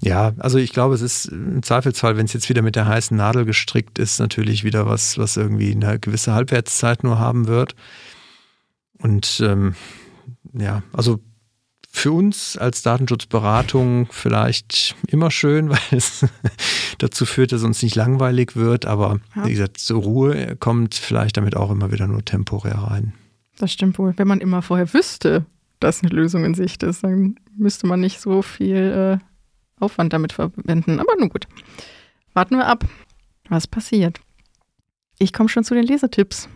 Ja, 0.00 0.32
also 0.38 0.58
ich 0.58 0.72
glaube, 0.72 0.94
es 0.94 1.02
ist 1.02 1.26
im 1.26 1.62
Zweifelsfall, 1.62 2.16
wenn 2.16 2.26
es 2.26 2.32
jetzt 2.32 2.48
wieder 2.48 2.62
mit 2.62 2.76
der 2.76 2.86
heißen 2.86 3.16
Nadel 3.16 3.44
gestrickt 3.44 3.98
ist, 3.98 4.20
natürlich 4.20 4.62
wieder 4.62 4.86
was, 4.86 5.18
was 5.18 5.36
irgendwie 5.36 5.72
eine 5.72 5.98
gewisse 5.98 6.32
Halbwertszeit 6.32 7.02
nur 7.02 7.18
haben 7.18 7.48
wird. 7.48 7.74
Und 8.98 9.40
ähm, 9.44 9.74
ja, 10.52 10.82
also 10.92 11.20
für 11.90 12.12
uns 12.12 12.56
als 12.56 12.82
Datenschutzberatung 12.82 14.08
vielleicht 14.10 14.94
immer 15.08 15.32
schön, 15.32 15.70
weil 15.70 15.78
es 15.90 16.24
dazu 16.98 17.26
führt, 17.26 17.50
dass 17.50 17.64
uns 17.64 17.82
nicht 17.82 17.96
langweilig 17.96 18.54
wird, 18.54 18.86
aber 18.86 19.18
ja. 19.34 19.46
wie 19.46 19.52
gesagt, 19.52 19.78
zur 19.78 20.02
Ruhe 20.02 20.56
kommt 20.56 20.94
vielleicht 20.94 21.36
damit 21.36 21.56
auch 21.56 21.72
immer 21.72 21.90
wieder 21.90 22.06
nur 22.06 22.24
temporär 22.24 22.78
rein. 22.78 23.14
Das 23.58 23.72
stimmt 23.72 23.98
wohl. 23.98 24.14
Wenn 24.16 24.28
man 24.28 24.40
immer 24.40 24.62
vorher 24.62 24.92
wüsste, 24.94 25.44
dass 25.80 26.02
eine 26.02 26.10
Lösung 26.10 26.44
in 26.44 26.54
Sicht 26.54 26.82
ist, 26.82 27.04
dann 27.04 27.36
müsste 27.56 27.86
man 27.86 28.00
nicht 28.00 28.20
so 28.20 28.42
viel 28.42 29.20
äh, 29.20 29.82
Aufwand 29.82 30.12
damit 30.12 30.32
verwenden. 30.32 31.00
Aber 31.00 31.14
nun 31.18 31.28
gut. 31.28 31.46
Warten 32.34 32.56
wir 32.56 32.66
ab, 32.66 32.84
was 33.48 33.66
passiert. 33.66 34.20
Ich 35.18 35.32
komme 35.32 35.48
schon 35.48 35.64
zu 35.64 35.74
den 35.74 35.84
Lesetipps. 35.84 36.48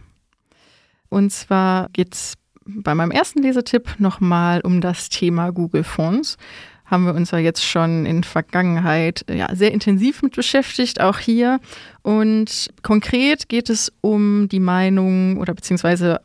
Und 1.08 1.30
zwar 1.30 1.88
geht 1.92 2.14
es 2.14 2.34
bei 2.64 2.94
meinem 2.94 3.10
ersten 3.10 3.42
Lesetipp 3.42 3.96
nochmal 3.98 4.60
um 4.62 4.80
das 4.80 5.08
Thema 5.08 5.50
Google 5.50 5.84
Fonds. 5.84 6.36
Haben 6.84 7.06
wir 7.06 7.14
uns 7.14 7.30
ja 7.30 7.38
jetzt 7.38 7.64
schon 7.64 8.06
in 8.06 8.22
Vergangenheit 8.22 9.24
ja, 9.28 9.54
sehr 9.54 9.72
intensiv 9.72 10.22
mit 10.22 10.36
beschäftigt, 10.36 11.00
auch 11.00 11.18
hier. 11.18 11.60
Und 12.02 12.70
konkret 12.82 13.48
geht 13.48 13.70
es 13.70 13.92
um 14.00 14.48
die 14.48 14.60
Meinung 14.60 15.38
oder 15.38 15.54
beziehungsweise 15.54 16.20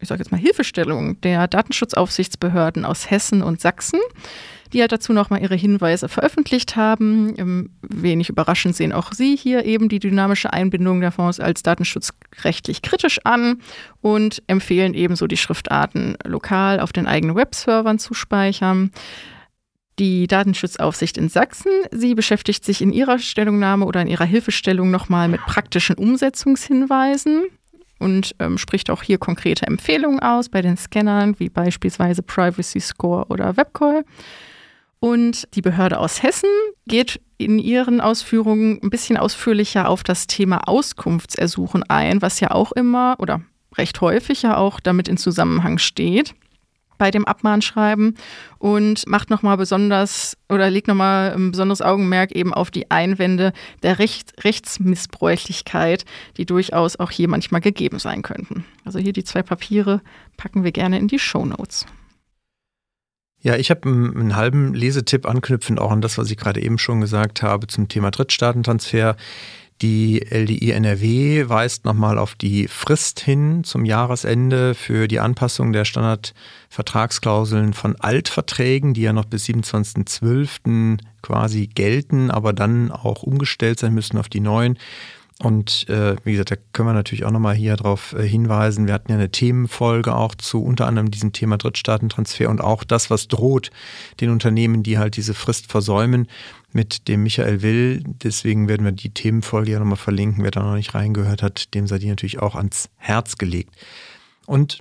ich 0.00 0.08
sage 0.08 0.20
jetzt 0.20 0.32
mal, 0.32 0.38
Hilfestellung 0.38 1.20
der 1.20 1.46
Datenschutzaufsichtsbehörden 1.46 2.84
aus 2.84 3.10
Hessen 3.10 3.42
und 3.42 3.60
Sachsen, 3.60 4.00
die 4.72 4.80
halt 4.80 4.92
dazu 4.92 5.12
nochmal 5.12 5.42
ihre 5.42 5.56
Hinweise 5.56 6.08
veröffentlicht 6.08 6.76
haben. 6.76 7.34
Ähm, 7.36 7.70
wenig 7.82 8.28
überraschend 8.28 8.76
sehen 8.76 8.92
auch 8.92 9.12
Sie 9.12 9.36
hier 9.36 9.64
eben 9.64 9.88
die 9.88 9.98
dynamische 9.98 10.52
Einbindung 10.52 11.00
der 11.00 11.12
Fonds 11.12 11.40
als 11.40 11.62
datenschutzrechtlich 11.62 12.82
kritisch 12.82 13.20
an 13.24 13.60
und 14.00 14.42
empfehlen 14.46 14.94
ebenso 14.94 15.26
die 15.26 15.36
Schriftarten 15.36 16.16
lokal 16.24 16.80
auf 16.80 16.92
den 16.92 17.06
eigenen 17.06 17.36
Webservern 17.36 17.98
zu 17.98 18.14
speichern. 18.14 18.90
Die 19.98 20.26
Datenschutzaufsicht 20.26 21.18
in 21.18 21.28
Sachsen, 21.28 21.72
sie 21.90 22.14
beschäftigt 22.14 22.64
sich 22.64 22.80
in 22.80 22.90
ihrer 22.90 23.18
Stellungnahme 23.18 23.84
oder 23.84 24.00
in 24.00 24.08
ihrer 24.08 24.24
Hilfestellung 24.24 24.90
nochmal 24.90 25.28
mit 25.28 25.42
praktischen 25.42 25.96
Umsetzungshinweisen 25.96 27.48
und 28.00 28.34
ähm, 28.40 28.58
spricht 28.58 28.90
auch 28.90 29.02
hier 29.02 29.18
konkrete 29.18 29.66
Empfehlungen 29.66 30.20
aus 30.20 30.48
bei 30.48 30.62
den 30.62 30.76
Scannern, 30.76 31.38
wie 31.38 31.48
beispielsweise 31.48 32.22
Privacy 32.22 32.80
Score 32.80 33.26
oder 33.28 33.56
Webcall. 33.56 34.04
Und 34.98 35.48
die 35.54 35.62
Behörde 35.62 35.98
aus 35.98 36.22
Hessen 36.22 36.50
geht 36.86 37.20
in 37.38 37.58
ihren 37.58 38.00
Ausführungen 38.00 38.80
ein 38.82 38.90
bisschen 38.90 39.16
ausführlicher 39.16 39.88
auf 39.88 40.02
das 40.02 40.26
Thema 40.26 40.68
Auskunftsersuchen 40.68 41.84
ein, 41.84 42.20
was 42.20 42.40
ja 42.40 42.50
auch 42.50 42.72
immer 42.72 43.16
oder 43.18 43.42
recht 43.78 44.00
häufig 44.00 44.42
ja 44.42 44.56
auch 44.56 44.80
damit 44.80 45.08
in 45.08 45.16
Zusammenhang 45.16 45.78
steht 45.78 46.34
bei 47.00 47.10
dem 47.10 47.24
Abmahnschreiben 47.24 48.14
und 48.58 49.08
macht 49.08 49.30
nochmal 49.30 49.56
besonders 49.56 50.36
oder 50.50 50.68
legt 50.68 50.86
nochmal 50.86 51.32
ein 51.32 51.50
besonderes 51.50 51.80
Augenmerk 51.80 52.32
eben 52.32 52.52
auf 52.52 52.70
die 52.70 52.90
Einwände 52.90 53.54
der 53.82 53.98
Recht, 53.98 54.44
Rechtsmissbräuchlichkeit, 54.44 56.04
die 56.36 56.44
durchaus 56.44 56.96
auch 56.96 57.10
hier 57.10 57.26
manchmal 57.26 57.62
gegeben 57.62 57.98
sein 57.98 58.20
könnten. 58.20 58.64
Also 58.84 58.98
hier 58.98 59.14
die 59.14 59.24
zwei 59.24 59.42
Papiere 59.42 60.02
packen 60.36 60.62
wir 60.62 60.72
gerne 60.72 60.98
in 60.98 61.08
die 61.08 61.18
Show 61.18 61.46
Notes. 61.46 61.86
Ja, 63.42 63.56
ich 63.56 63.70
habe 63.70 63.88
einen, 63.88 64.36
halben 64.36 64.74
Lesetipp 64.74 65.26
anknüpfend 65.26 65.80
auch 65.80 65.92
an 65.92 66.02
das, 66.02 66.18
was 66.18 66.30
ich 66.30 66.36
gerade 66.36 66.60
eben 66.60 66.76
schon 66.76 67.00
gesagt 67.00 67.42
habe 67.42 67.66
zum 67.66 67.88
Thema 67.88 68.10
Drittstaatentransfer. 68.10 69.16
Die 69.82 70.20
LDI 70.28 70.72
NRW 70.72 71.48
weist 71.48 71.86
nochmal 71.86 72.18
auf 72.18 72.34
die 72.34 72.68
Frist 72.68 73.18
hin 73.20 73.64
zum 73.64 73.86
Jahresende 73.86 74.74
für 74.74 75.08
die 75.08 75.20
Anpassung 75.20 75.72
der 75.72 75.86
Standardvertragsklauseln 75.86 77.72
von 77.72 77.96
Altverträgen, 77.96 78.92
die 78.92 79.00
ja 79.00 79.14
noch 79.14 79.24
bis 79.24 79.46
27.12. 79.46 80.98
quasi 81.22 81.66
gelten, 81.66 82.30
aber 82.30 82.52
dann 82.52 82.92
auch 82.92 83.22
umgestellt 83.22 83.78
sein 83.78 83.94
müssen 83.94 84.18
auf 84.18 84.28
die 84.28 84.40
neuen. 84.40 84.76
Und 85.42 85.88
äh, 85.88 86.16
wie 86.22 86.32
gesagt, 86.32 86.50
da 86.50 86.56
können 86.72 86.90
wir 86.90 86.92
natürlich 86.92 87.24
auch 87.24 87.30
nochmal 87.30 87.54
hier 87.54 87.74
drauf 87.76 88.12
äh, 88.12 88.28
hinweisen. 88.28 88.86
Wir 88.86 88.92
hatten 88.92 89.10
ja 89.10 89.16
eine 89.16 89.30
Themenfolge 89.30 90.14
auch 90.14 90.34
zu 90.34 90.62
unter 90.62 90.86
anderem 90.86 91.10
diesem 91.10 91.32
Thema 91.32 91.56
Drittstaatentransfer 91.56 92.50
und 92.50 92.60
auch 92.60 92.84
das, 92.84 93.08
was 93.08 93.26
droht 93.26 93.70
den 94.20 94.28
Unternehmen, 94.30 94.82
die 94.82 94.98
halt 94.98 95.16
diese 95.16 95.32
Frist 95.32 95.72
versäumen 95.72 96.28
mit 96.72 97.08
dem 97.08 97.22
Michael 97.22 97.62
Will. 97.62 98.04
Deswegen 98.22 98.68
werden 98.68 98.84
wir 98.84 98.92
die 98.92 99.14
Themenfolge 99.14 99.72
ja 99.72 99.78
nochmal 99.78 99.96
verlinken. 99.96 100.44
Wer 100.44 100.50
da 100.50 100.62
noch 100.62 100.74
nicht 100.74 100.94
reingehört 100.94 101.42
hat, 101.42 101.72
dem 101.72 101.86
sei 101.86 101.98
die 101.98 102.08
natürlich 102.08 102.38
auch 102.38 102.54
ans 102.54 102.90
Herz 102.98 103.38
gelegt. 103.38 103.74
Und 104.44 104.80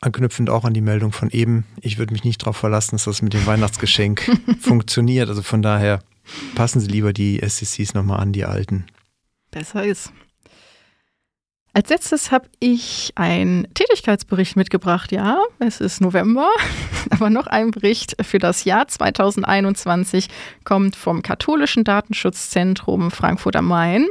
anknüpfend 0.00 0.50
auch 0.50 0.64
an 0.64 0.74
die 0.74 0.80
Meldung 0.80 1.12
von 1.12 1.30
eben, 1.30 1.64
ich 1.80 1.98
würde 1.98 2.12
mich 2.12 2.24
nicht 2.24 2.42
darauf 2.42 2.56
verlassen, 2.56 2.96
dass 2.96 3.04
das 3.04 3.22
mit 3.22 3.34
dem 3.34 3.46
Weihnachtsgeschenk 3.46 4.36
funktioniert. 4.60 5.28
Also 5.28 5.42
von 5.42 5.62
daher 5.62 6.00
passen 6.56 6.80
Sie 6.80 6.88
lieber 6.88 7.12
die 7.12 7.40
SCCs 7.40 7.94
nochmal 7.94 8.18
an, 8.18 8.32
die 8.32 8.44
alten 8.44 8.86
besser 9.56 9.84
ist. 9.84 10.12
Als 11.72 11.88
letztes 11.88 12.30
habe 12.30 12.48
ich 12.60 13.12
einen 13.16 13.66
Tätigkeitsbericht 13.74 14.56
mitgebracht. 14.56 15.12
Ja, 15.12 15.38
es 15.58 15.80
ist 15.80 16.00
November, 16.00 16.48
aber 17.10 17.30
noch 17.30 17.46
ein 17.46 17.70
Bericht 17.70 18.16
für 18.24 18.38
das 18.38 18.64
Jahr 18.64 18.86
2021 18.86 20.28
kommt 20.64 20.94
vom 20.94 21.22
Katholischen 21.22 21.84
Datenschutzzentrum 21.84 23.10
Frankfurt 23.10 23.56
am 23.56 23.68
Main. 23.68 24.06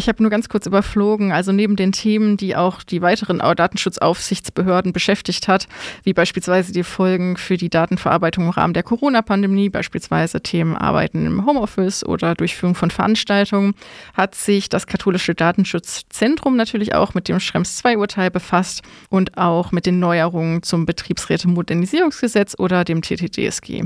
Ich 0.00 0.08
habe 0.08 0.22
nur 0.22 0.30
ganz 0.30 0.48
kurz 0.48 0.64
überflogen, 0.64 1.30
also 1.30 1.52
neben 1.52 1.76
den 1.76 1.92
Themen, 1.92 2.38
die 2.38 2.56
auch 2.56 2.82
die 2.82 3.02
weiteren 3.02 3.40
Datenschutzaufsichtsbehörden 3.40 4.94
beschäftigt 4.94 5.46
hat, 5.46 5.68
wie 6.04 6.14
beispielsweise 6.14 6.72
die 6.72 6.84
Folgen 6.84 7.36
für 7.36 7.58
die 7.58 7.68
Datenverarbeitung 7.68 8.44
im 8.44 8.50
Rahmen 8.50 8.72
der 8.72 8.82
Corona-Pandemie, 8.82 9.68
beispielsweise 9.68 10.40
Themen 10.40 10.74
Arbeiten 10.74 11.26
im 11.26 11.44
Homeoffice 11.44 12.02
oder 12.02 12.34
Durchführung 12.34 12.74
von 12.74 12.90
Veranstaltungen, 12.90 13.74
hat 14.14 14.34
sich 14.34 14.70
das 14.70 14.86
katholische 14.86 15.34
Datenschutzzentrum 15.34 16.56
natürlich 16.56 16.94
auch 16.94 17.12
mit 17.12 17.28
dem 17.28 17.38
Schrems 17.38 17.82
II-Urteil 17.84 18.30
befasst 18.30 18.80
und 19.10 19.36
auch 19.36 19.70
mit 19.70 19.84
den 19.84 20.00
Neuerungen 20.00 20.62
zum 20.62 20.86
Betriebsräte-Modernisierungsgesetz 20.86 22.54
oder 22.58 22.84
dem 22.84 23.02
TTDSG. 23.02 23.82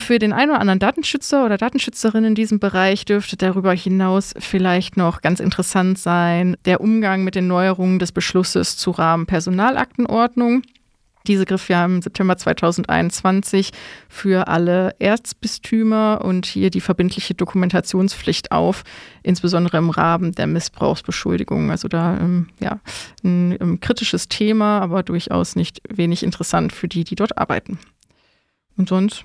Für 0.00 0.18
den 0.18 0.32
einen 0.32 0.50
oder 0.50 0.60
anderen 0.60 0.78
Datenschützer 0.78 1.44
oder 1.44 1.56
Datenschützerin 1.56 2.24
in 2.24 2.34
diesem 2.34 2.60
Bereich 2.60 3.04
dürfte 3.04 3.36
darüber 3.36 3.72
hinaus 3.72 4.34
vielleicht 4.38 4.96
noch 4.96 5.20
ganz 5.20 5.40
interessant 5.40 5.98
sein 5.98 6.56
der 6.64 6.80
Umgang 6.80 7.24
mit 7.24 7.34
den 7.34 7.48
Neuerungen 7.48 7.98
des 7.98 8.12
Beschlusses 8.12 8.76
zu 8.76 8.92
Rahmenpersonalaktenordnung. 8.92 10.62
Diese 11.26 11.44
griff 11.44 11.68
ja 11.68 11.84
im 11.84 12.02
September 12.02 12.36
2021 12.36 13.72
für 14.08 14.46
alle 14.48 14.94
Erzbistümer 15.00 16.20
und 16.22 16.46
hier 16.46 16.70
die 16.70 16.80
verbindliche 16.80 17.34
Dokumentationspflicht 17.34 18.52
auf, 18.52 18.84
insbesondere 19.22 19.78
im 19.78 19.90
Rahmen 19.90 20.32
der 20.32 20.46
Missbrauchsbeschuldigung. 20.46 21.70
Also 21.70 21.88
da 21.88 22.16
ähm, 22.18 22.48
ja, 22.60 22.78
ein, 23.24 23.56
ein 23.60 23.80
kritisches 23.80 24.28
Thema, 24.28 24.80
aber 24.80 25.02
durchaus 25.02 25.56
nicht 25.56 25.80
wenig 25.88 26.22
interessant 26.22 26.72
für 26.72 26.86
die, 26.86 27.02
die 27.02 27.16
dort 27.16 27.36
arbeiten. 27.38 27.78
Und 28.76 28.88
sonst 28.88 29.24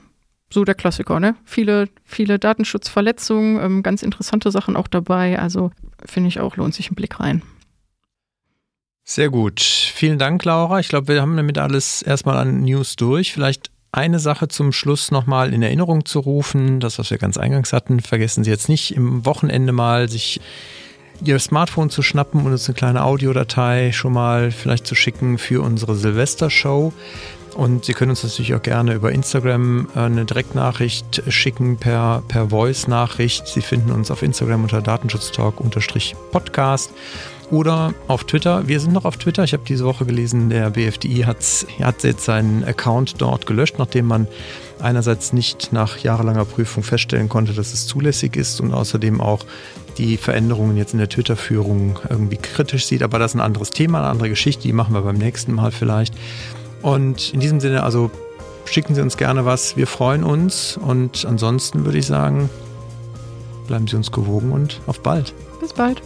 so 0.52 0.66
der 0.66 0.76
Klassiker, 0.76 1.20
ne? 1.20 1.36
Viele, 1.46 1.90
viele 2.04 2.40
Datenschutzverletzungen, 2.40 3.64
ähm, 3.64 3.84
ganz 3.84 4.04
interessante 4.04 4.52
Sachen 4.52 4.76
auch 4.76 4.88
dabei. 4.88 5.40
Also 5.40 5.72
finde 6.06 6.30
ich 6.30 6.40
auch, 6.40 6.58
lohnt 6.58 6.74
sich 6.74 6.92
ein 6.92 6.96
Blick 6.96 7.20
rein. 7.20 7.42
Sehr 9.04 9.30
gut. 9.30 9.62
Vielen 9.62 10.20
Dank, 10.20 10.44
Laura. 10.46 10.80
Ich 10.80 10.90
glaube, 10.90 11.08
wir 11.10 11.22
haben 11.22 11.36
damit 11.36 11.58
alles 11.58 12.02
erstmal 12.02 12.38
an 12.38 12.62
News 12.62 12.96
durch. 12.96 13.34
Vielleicht 13.34 13.72
eine 13.92 14.20
Sache 14.20 14.48
zum 14.48 14.72
Schluss 14.72 15.12
nochmal 15.12 15.54
in 15.54 15.64
Erinnerung 15.64 16.06
zu 16.06 16.20
rufen. 16.20 16.80
Das, 16.80 16.98
was 16.98 17.12
wir 17.12 17.18
ganz 17.18 17.38
eingangs 17.38 17.74
hatten, 17.74 18.00
vergessen 18.00 18.44
Sie 18.44 18.50
jetzt 18.50 18.70
nicht, 18.70 18.96
im 18.96 19.26
Wochenende 19.26 19.74
mal 19.74 20.08
sich 20.08 20.40
Ihr 21.24 21.38
Smartphone 21.38 21.92
zu 21.92 22.02
schnappen 22.02 22.46
und 22.46 22.52
uns 22.52 22.68
eine 22.68 22.76
kleine 22.76 23.04
Audiodatei 23.04 23.92
schon 23.92 24.14
mal 24.14 24.50
vielleicht 24.50 24.88
zu 24.88 24.96
schicken 24.96 25.38
für 25.38 25.62
unsere 25.62 25.96
Silvestershow. 25.96 26.94
Und 27.56 27.86
Sie 27.86 27.94
können 27.94 28.12
uns 28.12 28.24
natürlich 28.24 28.54
auch 28.56 28.62
gerne 28.62 28.94
über 28.94 29.12
Instagram 29.12 29.88
äh, 29.96 30.00
eine 30.00 30.26
Direktnachricht 30.26 31.24
schicken 31.28 31.78
per, 31.78 32.24
per 32.28 32.50
Voice-Nachricht. 32.50 33.48
Sie 33.48 33.62
finden 33.62 33.92
uns 33.92 34.12
auf 34.12 34.22
Instagram 34.22 34.64
unter 34.64 34.82
Datenschutztalk-Podcast 34.82 36.92
oder 37.52 37.94
auf 38.08 38.24
Twitter. 38.24 38.68
Wir 38.68 38.80
sind 38.80 38.94
noch 38.94 39.06
auf 39.06 39.18
Twitter. 39.18 39.44
Ich 39.44 39.54
habe 39.54 39.64
diese 39.68 39.86
Woche 39.86 40.06
gelesen, 40.06 40.50
der 40.50 40.70
BFDI 40.70 41.24
hat, 41.24 41.38
hat 41.82 42.04
jetzt 42.04 42.24
seinen 42.24 42.64
Account 42.64 43.22
dort 43.22 43.46
gelöscht, 43.46 43.76
nachdem 43.78 44.08
man 44.08 44.28
einerseits 44.80 45.34
nicht 45.34 45.74
nach 45.74 45.98
jahrelanger 45.98 46.46
Prüfung 46.46 46.84
feststellen 46.84 47.30
konnte, 47.30 47.54
dass 47.54 47.74
es 47.74 47.86
zulässig 47.86 48.38
ist 48.38 48.62
und 48.62 48.74
außerdem 48.74 49.22
auch 49.22 49.46
die 49.98 50.18
Veränderungen 50.18 50.78
jetzt 50.78 50.94
in 50.94 51.00
der 51.00 51.10
Twitter-Führung 51.10 52.00
irgendwie 52.10 52.38
kritisch 52.38 52.86
sieht. 52.86 53.04
Aber 53.04 53.20
das 53.20 53.32
ist 53.32 53.36
ein 53.36 53.42
anderes 53.42 53.72
Thema, 53.72 54.00
eine 54.00 54.08
andere 54.08 54.30
Geschichte. 54.30 54.64
Die 54.64 54.74
machen 54.74 54.94
wir 54.94 55.02
beim 55.02 55.18
nächsten 55.18 55.54
Mal 55.54 55.72
vielleicht. 55.72 56.16
Und 56.82 57.34
in 57.34 57.40
diesem 57.40 57.60
Sinne, 57.60 57.84
also 57.84 58.12
schicken 58.66 58.96
Sie 58.96 59.02
uns 59.02 59.18
gerne 59.18 59.46
was. 59.46 59.78
Wir 59.78 59.88
freuen 59.88 60.24
uns. 60.24 60.78
Und 60.78 61.26
ansonsten 61.26 61.86
würde 61.86 61.98
ich 61.98 62.06
sagen, 62.06 62.50
bleiben 63.68 63.88
Sie 63.88 63.96
uns 63.96 64.12
gewogen 64.12 64.52
und 64.52 64.82
auf 64.88 65.02
bald. 65.02 65.34
Bis 65.60 65.74
bald. 65.74 66.02